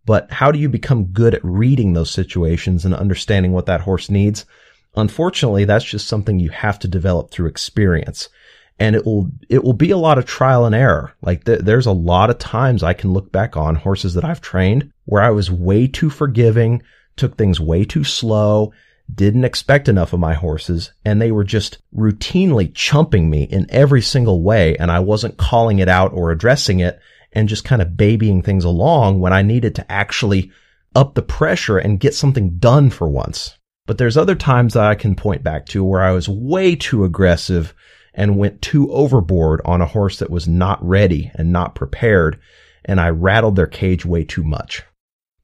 [0.09, 4.09] But how do you become good at reading those situations and understanding what that horse
[4.09, 4.43] needs?
[4.95, 8.27] Unfortunately, that's just something you have to develop through experience.
[8.79, 11.13] And it will, it will be a lot of trial and error.
[11.21, 14.41] Like th- there's a lot of times I can look back on horses that I've
[14.41, 16.81] trained where I was way too forgiving,
[17.15, 18.73] took things way too slow,
[19.13, 24.01] didn't expect enough of my horses and they were just routinely chumping me in every
[24.01, 24.75] single way.
[24.77, 26.99] And I wasn't calling it out or addressing it
[27.33, 30.51] and just kind of babying things along when I needed to actually
[30.95, 33.57] up the pressure and get something done for once.
[33.85, 37.03] But there's other times that I can point back to where I was way too
[37.03, 37.73] aggressive
[38.13, 42.39] and went too overboard on a horse that was not ready and not prepared.
[42.85, 44.83] And I rattled their cage way too much.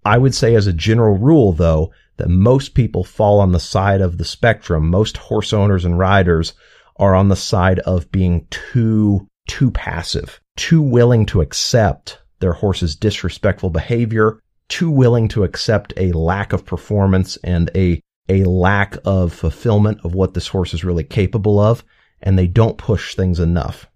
[0.03, 4.01] I would say as a general rule, though, that most people fall on the side
[4.01, 4.89] of the spectrum.
[4.89, 6.53] Most horse owners and riders
[6.97, 12.95] are on the side of being too, too passive, too willing to accept their horse's
[12.95, 19.33] disrespectful behavior, too willing to accept a lack of performance and a, a lack of
[19.33, 21.83] fulfillment of what this horse is really capable of.
[22.21, 23.87] And they don't push things enough.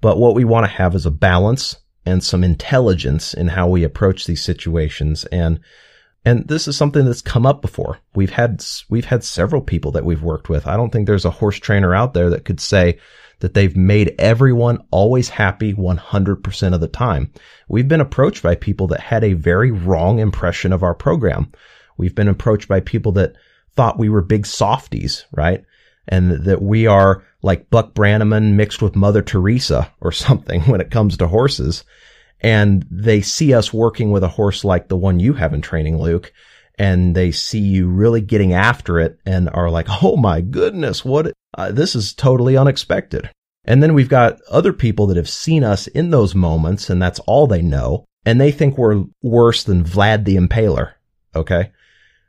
[0.00, 3.84] But what we want to have is a balance and some intelligence in how we
[3.84, 5.24] approach these situations.
[5.26, 5.60] And
[6.24, 8.00] and this is something that's come up before.
[8.14, 10.66] We've had, we've had several people that we've worked with.
[10.66, 12.98] I don't think there's a horse trainer out there that could say
[13.40, 17.32] that they've made everyone always happy 100% of the time.
[17.68, 21.52] We've been approached by people that had a very wrong impression of our program.
[21.96, 23.34] We've been approached by people that
[23.74, 25.64] thought we were big softies, right?
[26.08, 30.90] And that we are like Buck Brannaman mixed with Mother Teresa or something when it
[30.90, 31.84] comes to horses
[32.40, 35.98] and they see us working with a horse like the one you have in training,
[35.98, 36.32] Luke,
[36.78, 41.32] and they see you really getting after it and are like, "Oh my goodness, what
[41.56, 43.30] uh, this is totally unexpected."
[43.64, 47.20] And then we've got other people that have seen us in those moments and that's
[47.20, 50.92] all they know, and they think we're worse than Vlad the Impaler.
[51.36, 51.70] Okay?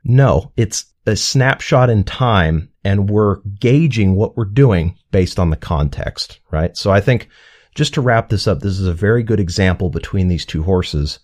[0.04, 5.56] No, it's a snapshot in time and we're gauging what we're doing based on the
[5.56, 6.76] context, right?
[6.76, 7.30] So I think
[7.74, 11.20] just to wrap this up, this is a very good example between these two horses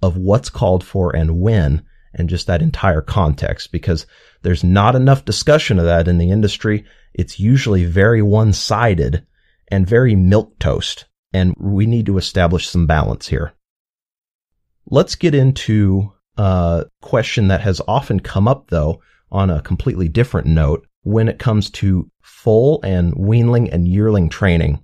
[0.00, 1.82] of what's called for and when
[2.14, 4.06] and just that entire context because
[4.42, 6.84] there's not enough discussion of that in the industry.
[7.14, 9.26] It's usually very one-sided
[9.68, 11.04] and very milquetoast.
[11.32, 13.52] And we need to establish some balance here.
[14.86, 19.00] Let's get into a question that has often come up though
[19.30, 24.82] on a completely different note when it comes to foal and weanling and yearling training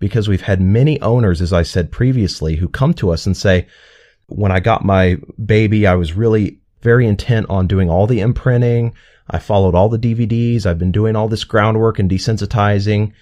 [0.00, 3.68] because we've had many owners, as I said previously, who come to us and say,
[4.30, 8.94] when I got my baby, I was really very intent on doing all the imprinting.
[9.28, 10.66] I followed all the DVDs.
[10.66, 13.12] I've been doing all this groundwork and desensitizing.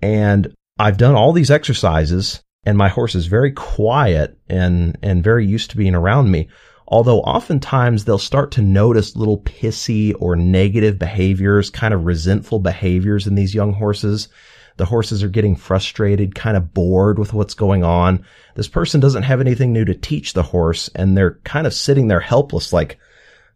[0.00, 5.46] And I've done all these exercises and my horse is very quiet and, and very
[5.46, 6.48] used to being around me.
[6.86, 13.26] Although oftentimes they'll start to notice little pissy or negative behaviors, kind of resentful behaviors
[13.26, 14.28] in these young horses.
[14.76, 18.24] The horses are getting frustrated, kind of bored with what's going on.
[18.54, 22.08] This person doesn't have anything new to teach the horse and they're kind of sitting
[22.08, 22.98] there helpless like,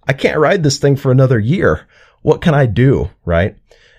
[0.06, 1.86] I can't ride this thing for another year.
[2.22, 3.10] What can I do?
[3.24, 3.56] Right.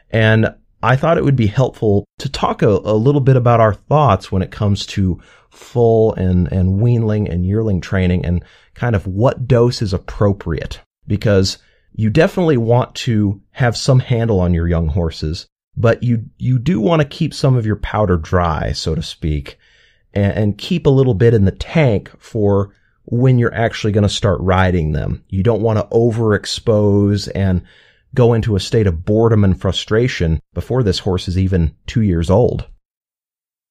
[0.10, 3.74] And I thought it would be helpful to talk a, a, little bit about our
[3.74, 8.44] thoughts when it comes to foal and, and weanling and yearling training and
[8.76, 11.58] kind of what dose is appropriate because
[11.94, 15.48] you definitely want to have some handle on your young horses,
[15.78, 19.58] but you, you do want to keep some of your powder dry, so to speak,
[20.14, 22.74] and, and keep a little bit in the tank for
[23.06, 25.24] when you're actually going to start riding them.
[25.30, 27.62] You don't want to overexpose and
[28.16, 32.30] go into a state of boredom and frustration before this horse is even two years
[32.30, 32.68] old.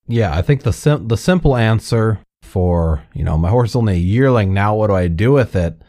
[0.06, 3.94] Yeah, I think the sim- the simple answer for you know my horse is only
[3.94, 4.76] a yearling now.
[4.76, 5.82] What do I do with it?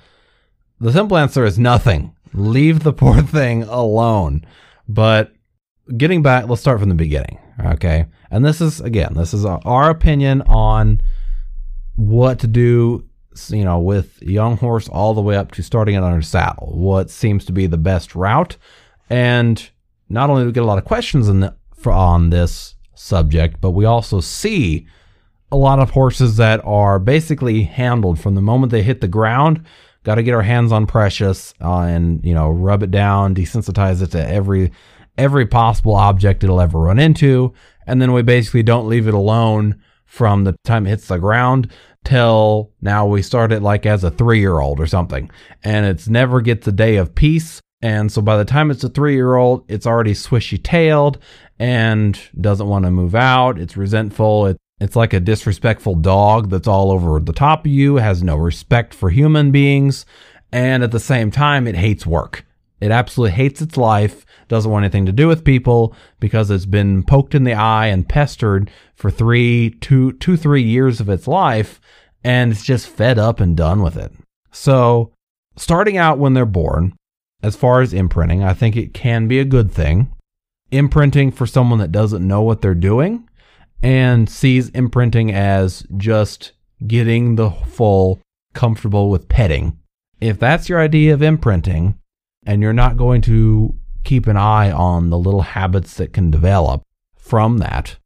[0.79, 2.15] The simple answer is nothing.
[2.33, 4.45] Leave the poor thing alone.
[4.89, 5.33] But
[5.95, 7.39] getting back, let's start from the beginning.
[7.59, 11.01] Okay, and this is again, this is our opinion on
[11.95, 13.07] what to do
[13.49, 17.09] you know, with young horse all the way up to starting it on saddle, what
[17.09, 18.57] seems to be the best route.
[19.09, 19.69] And
[20.09, 23.71] not only do we get a lot of questions the, for, on this subject, but
[23.71, 24.87] we also see
[25.51, 29.65] a lot of horses that are basically handled from the moment they hit the ground.
[30.03, 34.01] Got to get our hands on Precious uh, and you know rub it down, desensitize
[34.01, 34.71] it to every
[35.17, 37.53] every possible object it'll ever run into,
[37.85, 41.69] and then we basically don't leave it alone from the time it hits the ground
[42.07, 45.29] till now we start it like as a three year old or something.
[45.63, 47.61] And it's never gets a day of peace.
[47.81, 51.19] And so by the time it's a three year old, it's already swishy tailed
[51.59, 53.59] and doesn't want to move out.
[53.59, 54.47] It's resentful.
[54.47, 58.37] It, it's like a disrespectful dog that's all over the top of you, has no
[58.37, 60.05] respect for human beings.
[60.51, 62.45] And at the same time, it hates work.
[62.79, 67.03] It absolutely hates its life, doesn't want anything to do with people because it's been
[67.03, 71.81] poked in the eye and pestered for three, two, two, three years of its life
[72.23, 74.11] and it's just fed up and done with it.
[74.51, 75.13] So,
[75.55, 76.93] starting out when they're born,
[77.41, 80.11] as far as imprinting, I think it can be a good thing.
[80.71, 83.29] Imprinting for someone that doesn't know what they're doing
[83.81, 86.51] and sees imprinting as just
[86.85, 88.19] getting the foal
[88.53, 89.77] comfortable with petting.
[90.19, 91.99] If that's your idea of imprinting
[92.47, 93.75] and you're not going to
[94.05, 96.81] keep an eye on the little habits that can develop
[97.17, 97.97] from that,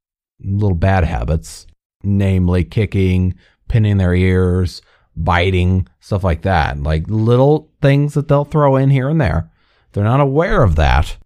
[0.43, 1.67] little bad habits,
[2.03, 3.35] namely kicking,
[3.67, 4.81] pinning their ears,
[5.15, 6.81] biting, stuff like that.
[6.81, 9.51] Like little things that they'll throw in here and there.
[9.93, 11.17] They're not aware of that,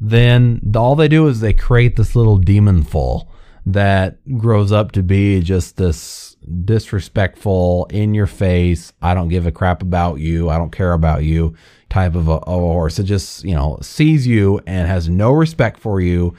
[0.00, 3.30] then all they do is they create this little demon foal
[3.66, 9.52] that grows up to be just this disrespectful, in your face, I don't give a
[9.52, 11.54] crap about you, I don't care about you
[11.88, 12.98] type of a, a horse.
[12.98, 16.34] It just, you know, sees you and has no respect for you,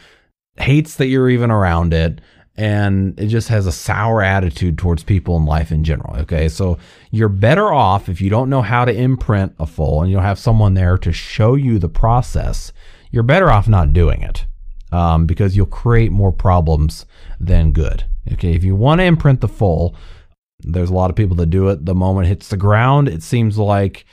[0.57, 2.19] hates that you're even around it,
[2.55, 6.15] and it just has a sour attitude towards people in life in general.
[6.17, 6.49] Okay.
[6.49, 6.77] So
[7.11, 10.25] you're better off if you don't know how to imprint a foal and you don't
[10.25, 12.71] have someone there to show you the process,
[13.11, 14.45] you're better off not doing it
[14.93, 17.05] um, because you'll create more problems
[17.39, 18.05] than good.
[18.31, 18.53] Okay.
[18.53, 19.95] If you want to imprint the foal,
[20.59, 23.07] there's a lot of people that do it the moment it hits the ground.
[23.07, 24.05] It seems like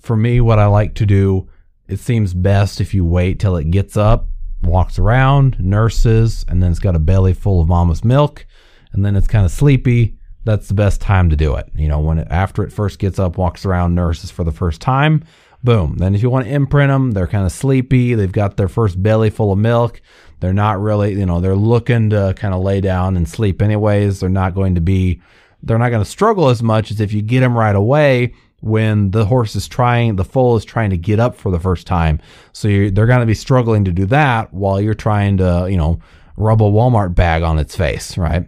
[0.00, 1.48] for me, what I like to do,
[1.88, 4.28] it seems best if you wait till it gets up
[4.62, 8.46] walks around, nurses, and then it's got a belly full of mama's milk,
[8.92, 10.16] and then it's kind of sleepy.
[10.44, 11.68] That's the best time to do it.
[11.74, 14.80] You know, when it, after it first gets up, walks around, nurses for the first
[14.80, 15.24] time,
[15.64, 15.96] boom.
[15.98, 18.14] Then if you want to imprint them, they're kind of sleepy.
[18.14, 20.00] They've got their first belly full of milk.
[20.40, 24.20] They're not really, you know, they're looking to kind of lay down and sleep anyways.
[24.20, 25.20] They're not going to be,
[25.62, 29.10] they're not going to struggle as much as if you get them right away when
[29.10, 32.20] the horse is trying, the foal is trying to get up for the first time.
[32.52, 35.98] So they're going to be struggling to do that while you're trying to, you know,
[36.36, 38.46] rub a Walmart bag on its face, right?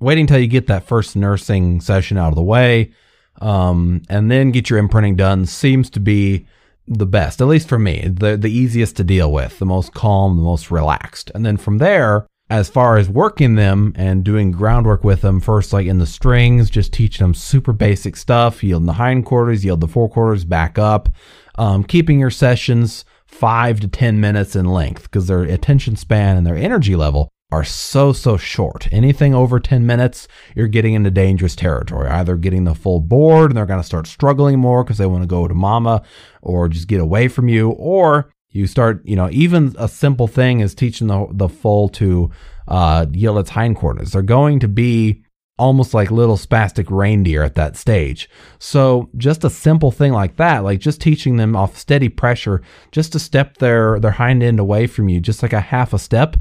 [0.00, 2.92] Waiting until you get that first nursing session out of the way,
[3.40, 6.46] um, and then get your imprinting done seems to be
[6.86, 10.36] the best, at least for me, the the easiest to deal with, the most calm,
[10.36, 11.30] the most relaxed.
[11.34, 15.72] And then from there, as far as working them and doing groundwork with them, first
[15.72, 19.88] like in the strings, just teaching them super basic stuff, yield the hindquarters, yield the
[19.88, 21.08] forequarters, back up,
[21.56, 26.46] um, keeping your sessions five to 10 minutes in length because their attention span and
[26.46, 28.88] their energy level are so, so short.
[28.90, 30.26] Anything over 10 minutes,
[30.56, 32.08] you're getting into dangerous territory.
[32.08, 35.22] Either getting the foal bored and they're going to start struggling more because they want
[35.22, 36.02] to go to mama
[36.42, 40.60] or just get away from you, or you start, you know, even a simple thing
[40.60, 42.30] is teaching the, the foal to
[42.66, 44.12] uh, yield its hindquarters.
[44.12, 45.22] They're going to be
[45.56, 48.28] almost like little spastic reindeer at that stage.
[48.58, 53.12] So just a simple thing like that, like just teaching them off steady pressure, just
[53.12, 56.36] to step their their hind end away from you, just like a half a step.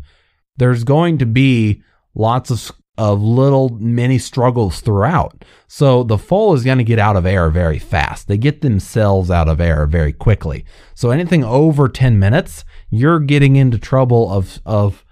[0.57, 1.81] There's going to be
[2.15, 5.43] lots of of little mini struggles throughout.
[5.67, 8.27] So the foal is going to get out of air very fast.
[8.27, 10.63] They get themselves out of air very quickly.
[10.93, 15.03] So anything over 10 minutes, you're getting into trouble of of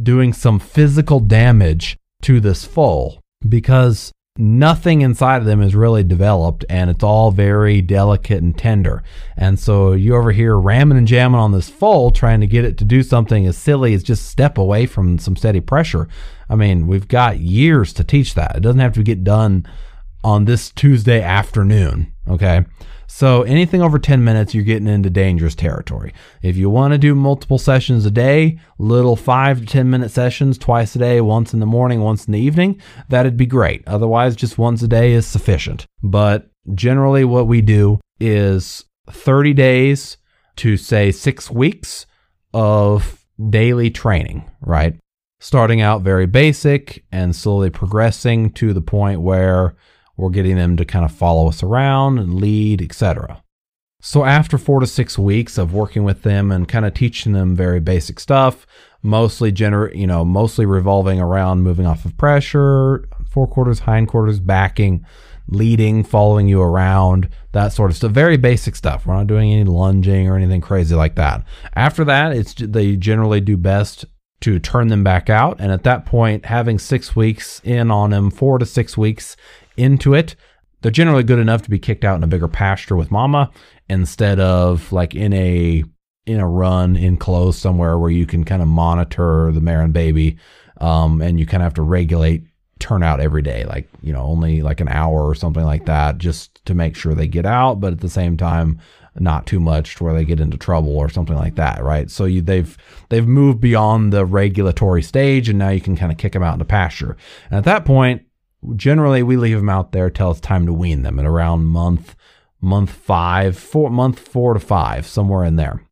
[0.00, 6.64] doing some physical damage to this foal because nothing inside of them is really developed
[6.68, 9.02] and it's all very delicate and tender.
[9.36, 12.76] And so you over here ramming and jamming on this foal trying to get it
[12.78, 16.08] to do something as silly as just step away from some steady pressure.
[16.48, 18.56] I mean, we've got years to teach that.
[18.56, 19.66] It doesn't have to get done
[20.24, 22.12] on this Tuesday afternoon.
[22.28, 22.64] Okay.
[23.06, 26.12] So anything over 10 minutes, you're getting into dangerous territory.
[26.42, 30.58] If you want to do multiple sessions a day, little five to 10 minute sessions
[30.58, 33.86] twice a day, once in the morning, once in the evening, that'd be great.
[33.86, 35.86] Otherwise, just once a day is sufficient.
[36.02, 40.16] But generally, what we do is 30 days
[40.56, 42.06] to say six weeks
[42.52, 44.98] of daily training, right?
[45.40, 49.76] Starting out very basic and slowly progressing to the point where
[50.16, 53.42] we're getting them to kind of follow us around and lead, etc.
[54.00, 57.56] So after four to six weeks of working with them and kind of teaching them
[57.56, 58.66] very basic stuff,
[59.02, 65.06] mostly gener- you know, mostly revolving around moving off of pressure, forequarters, hindquarters, backing,
[65.48, 68.12] leading, following you around, that sort of stuff.
[68.12, 69.06] Very basic stuff.
[69.06, 71.44] We're not doing any lunging or anything crazy like that.
[71.74, 74.04] After that, it's they generally do best
[74.40, 78.30] to turn them back out, and at that point, having six weeks in on them,
[78.30, 79.36] four to six weeks
[79.76, 80.36] into it,
[80.80, 83.50] they're generally good enough to be kicked out in a bigger pasture with mama
[83.88, 85.82] instead of like in a
[86.26, 90.36] in a run enclosed somewhere where you can kind of monitor the mare and baby
[90.80, 92.44] um, and you kind of have to regulate
[92.80, 96.62] turnout every day like you know only like an hour or something like that just
[96.66, 98.78] to make sure they get out but at the same time
[99.18, 102.10] not too much to where they get into trouble or something like that right?
[102.10, 102.76] So you, they've
[103.08, 106.54] they've moved beyond the regulatory stage and now you can kind of kick them out
[106.54, 107.16] into pasture.
[107.50, 108.22] And at that point
[108.76, 112.16] generally we leave them out there till it's time to wean them at around month
[112.60, 115.82] month five four month four to five somewhere in there.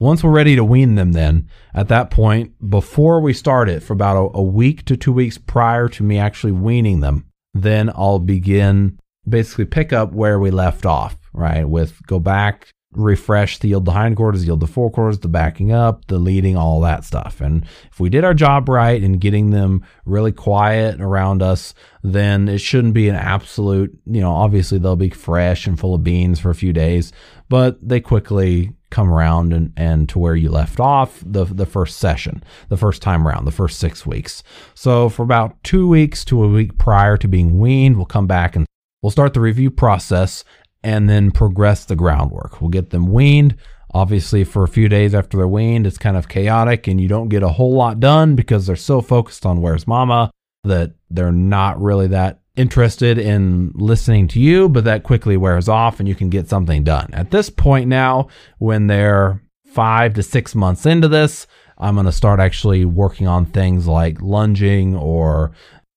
[0.00, 3.92] Once we're ready to wean them then at that point before we start it for
[3.92, 8.20] about a, a week to two weeks prior to me actually weaning them then i'll
[8.20, 8.96] begin
[9.28, 11.68] basically pick up where we left off right?
[11.68, 16.18] With go back refresh the yield the hindquarters, yield the forequarters, the backing up, the
[16.18, 17.40] leading, all that stuff.
[17.40, 22.48] And if we did our job right in getting them really quiet around us, then
[22.48, 26.40] it shouldn't be an absolute, you know, obviously they'll be fresh and full of beans
[26.40, 27.12] for a few days,
[27.48, 31.98] but they quickly come around and, and to where you left off the the first
[31.98, 34.42] session, the first time around, the first six weeks.
[34.74, 38.56] So for about two weeks to a week prior to being weaned, we'll come back
[38.56, 38.64] and
[39.02, 40.42] we'll start the review process
[40.88, 42.62] and then progress the groundwork.
[42.62, 43.56] We'll get them weaned.
[43.92, 47.28] Obviously, for a few days after they're weaned, it's kind of chaotic and you don't
[47.28, 50.30] get a whole lot done because they're so focused on where's mama
[50.64, 56.00] that they're not really that interested in listening to you, but that quickly wears off
[56.00, 57.10] and you can get something done.
[57.12, 62.12] At this point now, when they're five to six months into this, I'm going to
[62.12, 65.52] start actually working on things like lunging or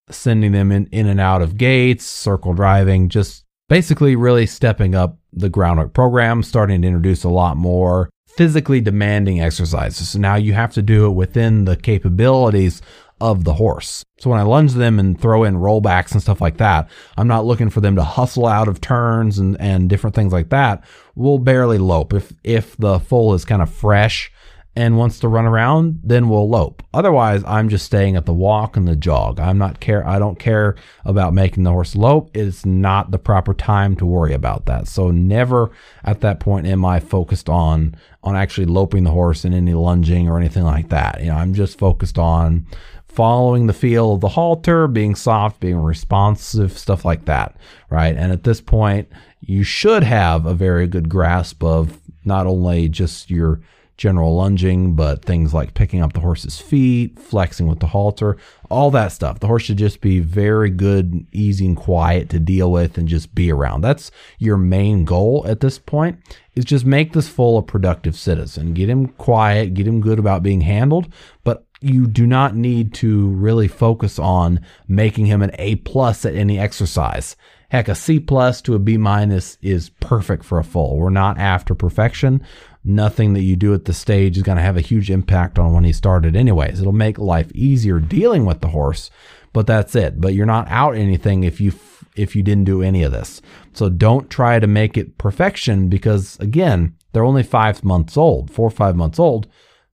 [0.10, 5.17] sending them in, in and out of gates, circle driving, just basically really stepping up
[5.32, 10.09] the groundwork program, starting to introduce a lot more physically demanding exercises.
[10.09, 12.82] So now you have to do it within the capabilities
[13.22, 14.03] of the horse.
[14.19, 17.45] So when I lunge them and throw in rollbacks and stuff like that, I'm not
[17.45, 20.84] looking for them to hustle out of turns and, and different things like that.
[21.15, 22.11] We'll barely lope.
[22.13, 24.34] If if the foal is kind of fresh
[24.76, 26.82] and wants to run around, then we'll lope.
[26.93, 29.39] Otherwise, I'm just staying at the walk and the jog.
[29.39, 30.07] I'm not care.
[30.07, 32.36] I don't care about making the horse lope.
[32.36, 34.88] It's not the proper time to worry about that.
[34.88, 35.72] So never
[36.05, 40.30] at that point am I focused on on actually loping the horse in any lunging
[40.30, 41.19] or anything like that.
[41.19, 42.65] You know, I'm just focused on
[43.09, 47.57] following the feel of the halter, being soft, being responsive, stuff like that,
[47.89, 48.15] right?
[48.15, 49.09] And at this point,
[49.41, 53.59] you should have a very good grasp of not only just your
[54.02, 58.36] general lunging, but things like picking up the horse's feet, flexing with the halter,
[58.68, 59.39] all that stuff.
[59.39, 63.36] The horse should just be very good, easy, and quiet to deal with and just
[63.36, 63.82] be around.
[63.82, 66.18] That's your main goal at this point
[66.56, 68.74] is just make this foal a productive citizen.
[68.74, 73.28] Get him quiet, get him good about being handled, but you do not need to
[73.30, 77.36] really focus on making him an A plus at any exercise.
[77.70, 80.97] Heck, a C plus to a B minus is perfect for a foal.
[80.97, 82.43] We're not after perfection.
[82.84, 85.74] Nothing that you do at the stage is going to have a huge impact on
[85.74, 86.80] when he started anyways.
[86.80, 89.12] It'll make life easier dealing with the horse,
[89.54, 90.20] but that's it.
[90.20, 91.74] But you're not out anything if you
[92.16, 93.42] if you didn't do any of this.
[93.72, 98.68] So don't try to make it perfection because again, they're only 5 months old, 4
[98.68, 99.48] or 5 months old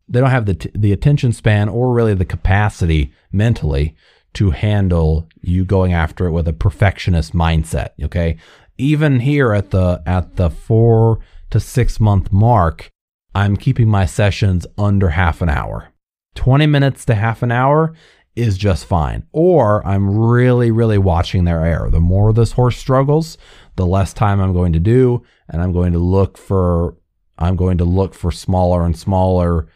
[0.08, 3.94] they don't have the t- the attention span or really the capacity mentally
[4.34, 7.90] to handle you going after it with a perfectionist mindset.
[8.02, 8.38] Okay,
[8.78, 11.20] even here at the at the four
[11.50, 12.90] to six month mark,
[13.34, 15.92] I'm keeping my sessions under half an hour.
[16.34, 17.94] 20 minutes to half an hour
[18.36, 19.26] is just fine.
[19.32, 21.88] Or I'm really, really watching their air.
[21.90, 23.36] The more this horse struggles,
[23.76, 26.96] the less time I'm going to do, and I'm going to look for
[27.38, 29.68] I'm going to look for smaller and smaller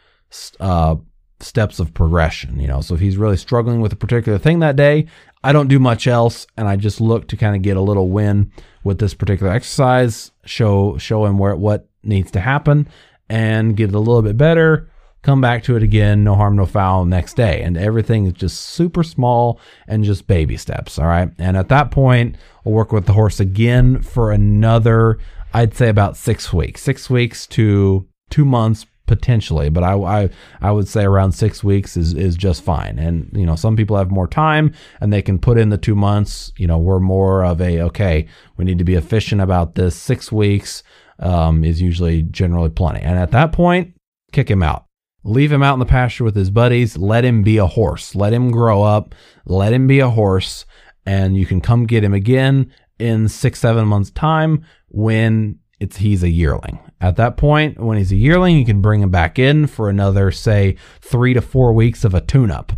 [0.59, 0.95] uh,
[1.43, 2.59] steps of progression.
[2.59, 5.07] You know, so if he's really struggling with a particular thing that day,
[5.43, 8.09] I don't do much else, and I just look to kind of get a little
[8.09, 8.51] win
[8.83, 12.87] with this particular exercise, show show him where what needs to happen,
[13.29, 14.89] and get it a little bit better.
[15.21, 17.61] Come back to it again, no harm, no foul next day.
[17.61, 20.99] And everything is just super small and just baby steps.
[20.99, 21.29] All right.
[21.37, 22.35] And at that point,
[22.65, 25.19] I'll work with the horse again for another,
[25.53, 30.29] I'd say about six weeks, six weeks to two months potentially, but I, I
[30.61, 32.97] I would say around six weeks is is just fine.
[32.99, 35.95] And you know, some people have more time and they can put in the two
[35.95, 36.51] months.
[36.57, 38.27] You know, we're more of a okay,
[38.57, 39.95] we need to be efficient about this.
[39.95, 40.83] Six weeks
[41.19, 43.01] um, is usually generally plenty.
[43.01, 43.93] And at that point,
[44.31, 44.85] kick him out.
[45.25, 46.97] Leave him out in the pasture with his buddies.
[46.97, 48.13] Let him be a horse.
[48.13, 49.15] Let him grow up.
[49.45, 50.65] Let him be a horse.
[51.05, 56.23] And you can come get him again in six, seven months' time when it's he's
[56.23, 56.79] a yearling.
[57.03, 60.31] At that point, when he's a yearling, you can bring him back in for another,
[60.31, 62.71] say, three to four weeks of a tune up.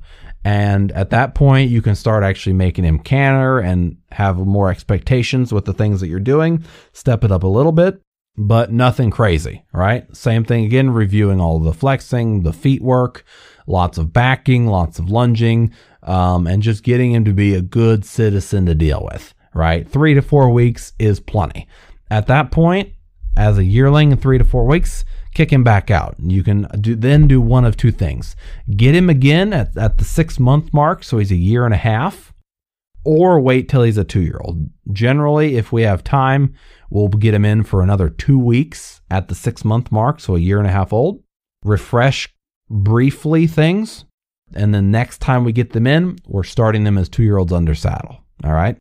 [0.43, 5.53] And at that point, you can start actually making him canter and have more expectations
[5.53, 6.65] with the things that you're doing.
[6.91, 8.01] Step it up a little bit,
[8.35, 10.07] but nothing crazy, right?
[10.17, 13.25] Same thing again, reviewing all the flexing, the feet work,
[13.67, 15.71] lots of backing, lots of lunging,
[16.01, 19.87] um, and just getting him to be a good citizen to deal with, right?
[19.87, 21.67] Three to four weeks is plenty.
[22.09, 22.94] At that point,
[23.35, 26.15] as a yearling in three to four weeks, kick him back out.
[26.19, 28.35] You can do, then do one of two things
[28.75, 31.77] get him again at, at the six month mark, so he's a year and a
[31.77, 32.33] half,
[33.03, 34.69] or wait till he's a two year old.
[34.91, 36.53] Generally, if we have time,
[36.89, 40.39] we'll get him in for another two weeks at the six month mark, so a
[40.39, 41.21] year and a half old.
[41.63, 42.33] Refresh
[42.69, 44.05] briefly things.
[44.53, 47.51] And then next time we get them in, we're starting them as two year olds
[47.51, 48.21] under saddle.
[48.43, 48.77] All right.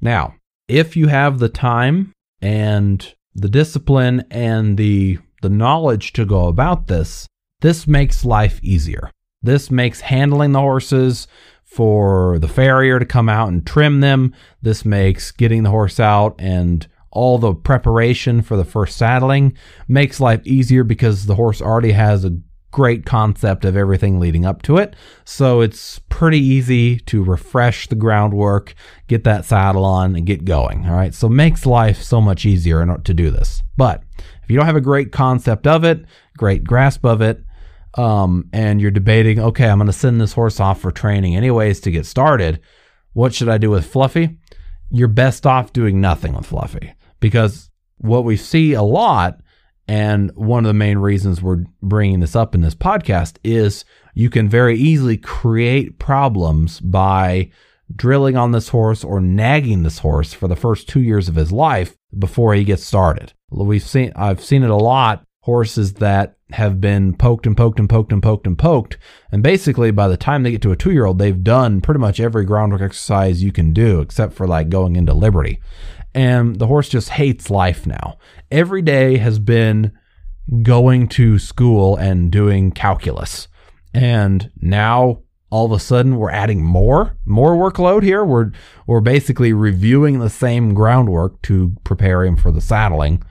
[0.00, 0.34] Now,
[0.68, 6.86] if you have the time and the discipline and the the knowledge to go about
[6.86, 7.26] this,
[7.60, 9.10] this makes life easier.
[9.42, 11.26] This makes handling the horses
[11.64, 14.34] for the farrier to come out and trim them.
[14.60, 19.56] This makes getting the horse out and all the preparation for the first saddling
[19.88, 22.38] makes life easier because the horse already has a
[22.72, 24.96] great concept of everything leading up to it.
[25.24, 28.74] So it's pretty easy to refresh the groundwork,
[29.06, 30.86] get that saddle on, and get going.
[30.86, 31.14] All right.
[31.14, 33.62] So makes life so much easier to do this.
[33.76, 34.02] But
[34.42, 36.04] if you don't have a great concept of it,
[36.36, 37.44] great grasp of it,
[37.94, 41.80] um, and you're debating, okay, I'm going to send this horse off for training anyways
[41.80, 42.60] to get started.
[43.12, 44.38] What should I do with Fluffy?
[44.90, 49.41] You're best off doing nothing with Fluffy because what we see a lot
[49.92, 53.84] and one of the main reasons we're bringing this up in this podcast is
[54.14, 57.50] you can very easily create problems by
[57.94, 61.52] drilling on this horse or nagging this horse for the first two years of his
[61.52, 63.34] life before he gets started.
[63.50, 65.24] We've seen, I've seen it a lot.
[65.40, 68.96] Horses that have been poked and poked and poked and poked and poked.
[69.30, 71.98] And basically, by the time they get to a two year old, they've done pretty
[71.98, 75.60] much every groundwork exercise you can do, except for like going into Liberty
[76.14, 78.18] and the horse just hates life now.
[78.50, 79.92] Every day has been
[80.62, 83.48] going to school and doing calculus.
[83.94, 88.24] And now all of a sudden we're adding more more workload here.
[88.24, 88.52] We're
[88.86, 93.22] we're basically reviewing the same groundwork to prepare him for the saddling.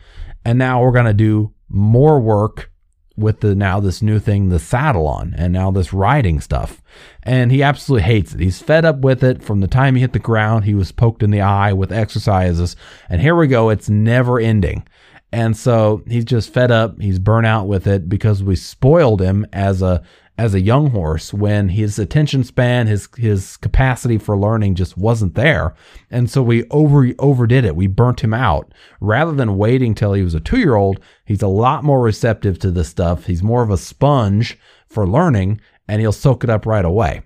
[0.46, 2.71] And now we're going to do more work
[3.18, 6.82] with the now this new thing, the saddle on, and now this riding stuff.
[7.24, 8.40] And he absolutely hates it.
[8.40, 10.66] He's fed up with it from the time he hit the ground.
[10.66, 12.76] He was poked in the eye with exercises.
[13.10, 13.70] And here we go.
[13.70, 14.88] It's never ending.
[15.32, 17.00] And so he's just fed up.
[17.00, 20.04] He's burnt out with it because we spoiled him as a
[20.42, 25.36] as a young horse when his attention span, his his capacity for learning just wasn't
[25.36, 25.76] there.
[26.10, 27.76] And so we over overdid it.
[27.76, 28.74] We burnt him out.
[29.00, 32.90] Rather than waiting till he was a 2-year-old, he's a lot more receptive to this
[32.90, 33.28] stuff.
[33.28, 37.22] He's more of a sponge for learning and he'll soak it up right away.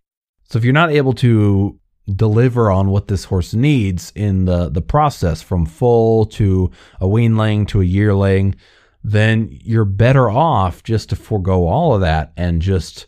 [0.49, 1.80] So if you're not able to
[2.13, 7.66] deliver on what this horse needs in the, the process from foal to a weanling
[7.70, 8.55] to a yearling,
[9.08, 13.06] then you're better off just to forego all of that and just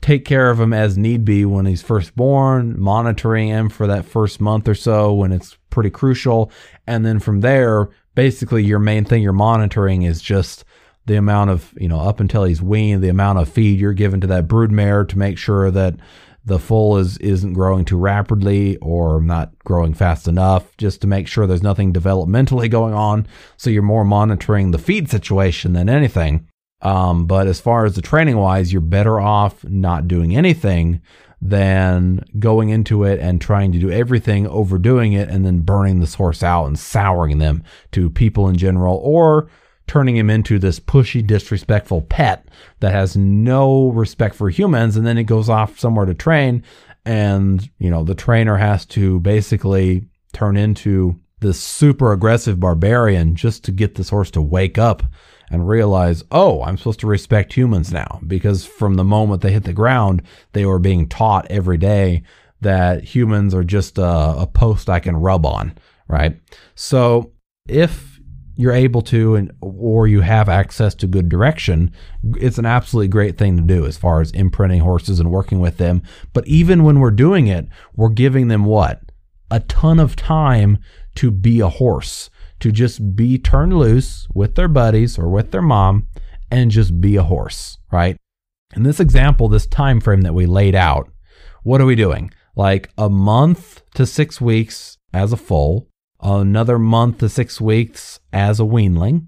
[0.00, 4.06] take care of him as need be when he's first born, monitoring him for that
[4.06, 6.50] first month or so when it's pretty crucial.
[6.86, 10.64] And then from there, basically your main thing you're monitoring is just
[11.04, 14.22] the amount of, you know, up until he's weaned, the amount of feed you're giving
[14.22, 15.96] to that brood mare to make sure that
[16.46, 21.26] the foal is isn't growing too rapidly or not growing fast enough just to make
[21.26, 23.26] sure there's nothing developmentally going on.
[23.56, 26.48] So you're more monitoring the feed situation than anything.
[26.82, 31.00] Um, but as far as the training wise you're better off not doing anything
[31.40, 36.14] than going into it and trying to do everything overdoing it and then burning this
[36.14, 39.48] horse out and souring them to people in general or
[39.86, 42.48] turning him into this pushy, disrespectful pet
[42.80, 44.96] that has no respect for humans.
[44.96, 46.62] And then he goes off somewhere to train.
[47.04, 53.64] And, you know, the trainer has to basically turn into this super aggressive barbarian just
[53.64, 55.02] to get this horse to wake up
[55.50, 58.20] and realize, oh, I'm supposed to respect humans now.
[58.26, 60.22] Because from the moment they hit the ground,
[60.52, 62.24] they were being taught every day
[62.60, 64.04] that humans are just a,
[64.38, 65.76] a post I can rub on,
[66.08, 66.40] right?
[66.74, 67.32] So
[67.68, 68.15] if
[68.56, 71.92] you're able to and or you have access to good direction
[72.38, 75.76] it's an absolutely great thing to do as far as imprinting horses and working with
[75.76, 76.02] them.
[76.32, 79.00] But even when we're doing it we're giving them what?
[79.50, 80.78] A ton of time
[81.16, 82.30] to be a horse
[82.60, 86.08] to just be turned loose with their buddies or with their mom
[86.50, 88.16] and just be a horse right?
[88.74, 91.10] In this example this time frame that we laid out
[91.62, 92.32] what are we doing?
[92.54, 95.88] Like a month to 6 weeks as a foal
[96.20, 99.26] another month to six weeks as a weanling,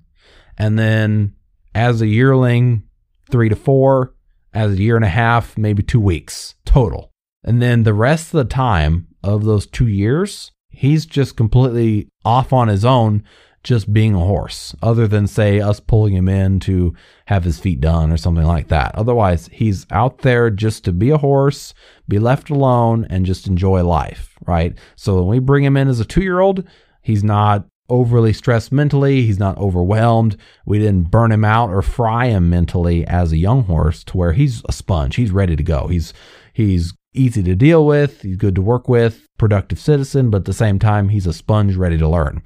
[0.57, 1.35] and then
[1.75, 2.83] as a yearling,
[3.31, 4.15] three to four,
[4.53, 7.13] as a year and a half, maybe two weeks total.
[7.45, 12.53] And then the rest of the time of those two years, he's just completely off
[12.53, 13.25] on his own,
[13.63, 16.95] just being a horse, other than, say, us pulling him in to
[17.27, 18.95] have his feet done or something like that.
[18.95, 21.75] Otherwise, he's out there just to be a horse,
[22.09, 24.77] be left alone, and just enjoy life, right?
[24.97, 26.67] So when we bring him in as a two year old,
[27.03, 29.23] he's not overly stressed mentally.
[29.23, 30.37] He's not overwhelmed.
[30.67, 34.33] We didn't burn him out or fry him mentally as a young horse to where
[34.33, 35.17] he's a sponge.
[35.17, 35.87] He's ready to go.
[35.87, 36.13] He's
[36.53, 38.23] he's easy to deal with.
[38.23, 41.77] He's good to work with, productive citizen, but at the same time, he's a sponge
[41.77, 42.43] ready to learn.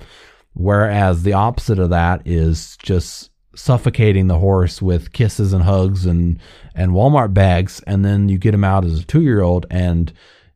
[0.55, 6.39] Whereas the opposite of that is just suffocating the horse with kisses and hugs and
[6.75, 10.13] and Walmart bags, and then you get him out as a two year old and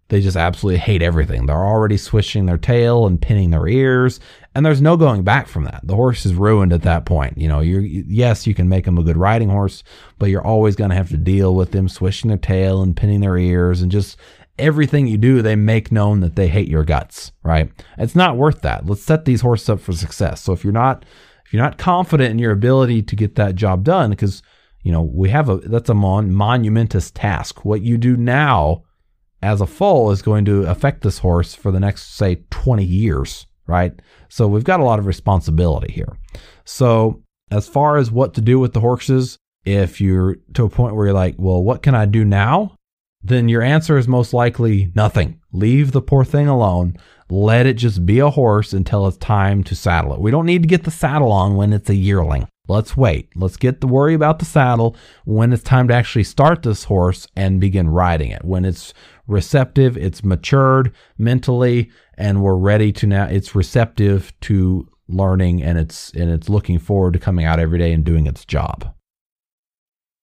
[0.09, 1.47] they just absolutely hate everything.
[1.47, 4.21] They're already swishing their tail and pinning their ears,
[4.55, 5.81] and there's no going back from that.
[5.85, 7.37] The horse is ruined at that point.
[7.39, 9.83] You know, you yes, you can make them a good riding horse,
[10.19, 13.21] but you're always going to have to deal with them swishing their tail and pinning
[13.21, 14.17] their ears and just
[14.59, 17.71] everything you do, they make known that they hate your guts, right?
[17.99, 18.87] It's not worth that.
[18.87, 20.41] Let's set these horses up for success.
[20.41, 21.05] So if you're not
[21.45, 24.43] if you're not confident in your ability to get that job done because
[24.83, 27.65] you know, we have a that's a mon- monumentous task.
[27.65, 28.85] What you do now
[29.43, 33.47] as a foal is going to affect this horse for the next, say, 20 years,
[33.66, 33.93] right?
[34.28, 36.16] So we've got a lot of responsibility here.
[36.64, 40.97] So, as far as what to do with the horses, if you're to a point
[40.97, 42.74] where you're like, well, what can I do now?
[43.22, 45.41] Then your answer is most likely nothing.
[45.53, 46.97] Leave the poor thing alone.
[47.28, 50.20] Let it just be a horse until it's time to saddle it.
[50.20, 52.47] We don't need to get the saddle on when it's a yearling.
[52.68, 53.30] Let's wait.
[53.34, 57.26] Let's get the worry about the saddle when it's time to actually start this horse
[57.37, 58.45] and begin riding it.
[58.45, 58.93] When it's
[59.27, 63.24] receptive, it's matured mentally, and we're ready to now.
[63.24, 67.93] It's receptive to learning, and it's and it's looking forward to coming out every day
[67.93, 68.93] and doing its job.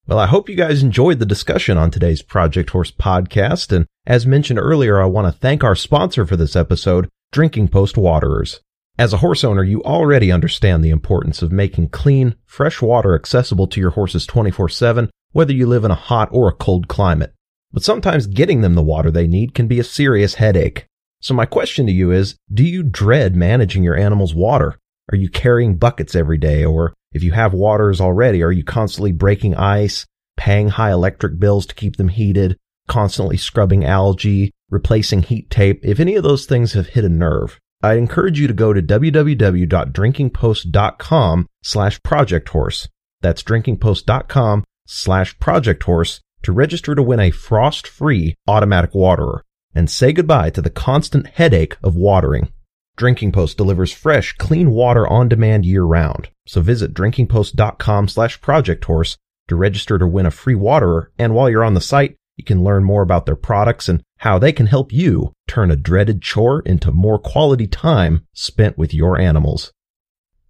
[0.06, 3.74] Well, I hope you guys enjoyed the discussion on today's Project Horse podcast.
[3.74, 7.97] And as mentioned earlier, I want to thank our sponsor for this episode, Drinking Post
[7.97, 8.60] Waterers.
[8.97, 13.66] As a horse owner, you already understand the importance of making clean, fresh water accessible
[13.68, 17.34] to your horses 24 7, whether you live in a hot or a cold climate
[17.74, 20.86] but sometimes getting them the water they need can be a serious headache.
[21.20, 24.78] So my question to you is, do you dread managing your animal's water?
[25.12, 26.64] Are you carrying buckets every day?
[26.64, 30.06] Or if you have waters already, are you constantly breaking ice,
[30.38, 32.58] paying high electric bills to keep them heated,
[32.88, 35.80] constantly scrubbing algae, replacing heat tape?
[35.84, 38.82] If any of those things have hit a nerve, I encourage you to go to
[38.82, 42.88] www.drinkingpost.com slash projecthorse.
[43.22, 50.50] That's drinkingpost.com slash projecthorse to register to win a frost-free automatic waterer and say goodbye
[50.52, 52.52] to the constant headache of watering.
[52.96, 56.30] Drinking Post delivers fresh, clean water on demand year round.
[56.46, 59.18] So visit drinkingpost.com slash projecthorse
[59.48, 61.12] to register to win a free waterer.
[61.18, 64.39] And while you're on the site, You can learn more about their products and how
[64.39, 69.20] they can help you turn a dreaded chore into more quality time spent with your
[69.20, 69.72] animals.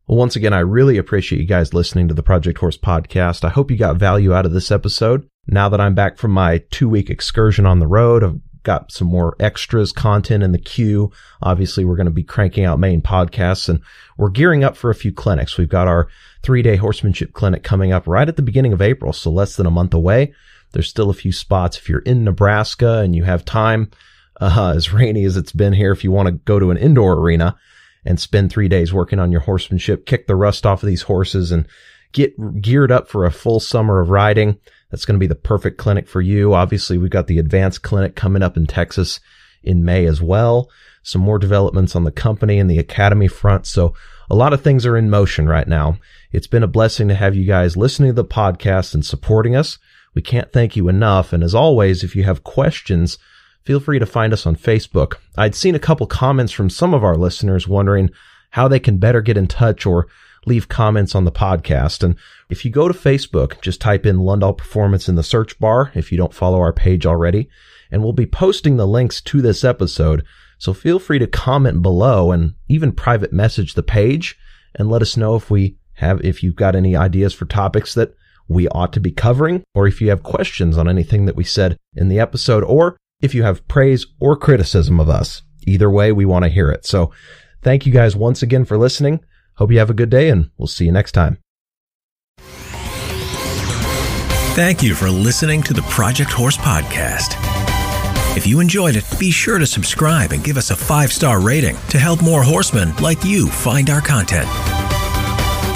[0.08, 3.44] Well, once again, I really appreciate you guys listening to the Project Horse podcast.
[3.44, 5.28] I hope you got value out of this episode.
[5.48, 9.08] Now that I'm back from my two week excursion on the road, I've got some
[9.08, 11.12] more extras content in the queue.
[11.42, 13.82] Obviously, we're going to be cranking out main podcasts and
[14.18, 15.58] we're gearing up for a few clinics.
[15.58, 16.08] We've got our
[16.42, 19.14] three day horsemanship clinic coming up right at the beginning of April.
[19.14, 20.34] So less than a month away.
[20.72, 21.78] There's still a few spots.
[21.78, 23.92] If you're in Nebraska and you have time,
[24.42, 27.14] uh, as rainy as it's been here, if you want to go to an indoor
[27.14, 27.58] arena
[28.06, 31.52] and spend three days working on your horsemanship, kick the rust off of these horses
[31.52, 31.68] and
[32.12, 34.58] get geared up for a full summer of riding,
[34.94, 36.54] that's going to be the perfect clinic for you.
[36.54, 39.20] Obviously, we've got the advanced clinic coming up in Texas
[39.64, 40.70] in May as well.
[41.02, 43.66] Some more developments on the company and the academy front.
[43.66, 43.96] So
[44.30, 45.98] a lot of things are in motion right now.
[46.32, 49.80] It's been a blessing to have you guys listening to the podcast and supporting us.
[50.14, 51.34] We can't thank you enough.
[51.34, 53.18] And as always, if you have questions,
[53.64, 55.16] feel free to find us on Facebook.
[55.36, 58.12] I'd seen a couple comments from some of our listeners wondering
[58.52, 60.06] how they can better get in touch or
[60.46, 62.04] leave comments on the podcast.
[62.04, 62.16] And
[62.50, 66.12] if you go to Facebook, just type in Lundahl Performance in the search bar if
[66.12, 67.50] you don't follow our page already.
[67.92, 70.26] And we'll be posting the links to this episode.
[70.58, 74.38] So feel free to comment below and even private message the page
[74.76, 78.16] and let us know if we have, if you've got any ideas for topics that
[78.48, 81.78] we ought to be covering, or if you have questions on anything that we said
[81.96, 85.44] in the episode, or if you have praise or criticism of us.
[85.66, 86.86] Either way, we want to hear it.
[86.86, 87.12] So
[87.62, 89.22] thank you guys once again for listening.
[89.56, 91.38] Hope you have a good day and we'll see you next time.
[94.56, 97.36] Thank you for listening to the Project Horse Podcast.
[98.38, 101.76] If you enjoyed it, be sure to subscribe and give us a five star rating
[101.90, 104.48] to help more horsemen like you find our content.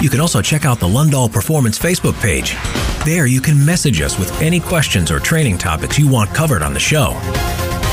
[0.02, 2.56] You can also check out the Lundahl Performance Facebook page.
[3.04, 6.72] There you can message us with any questions or training topics you want covered on
[6.72, 7.18] the show.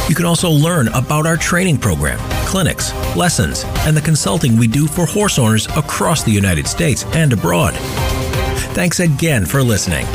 [0.07, 4.85] You can also learn about our training program, clinics, lessons, and the consulting we do
[4.85, 7.73] for horse owners across the United States and abroad.
[8.75, 10.05] Thanks again for listening.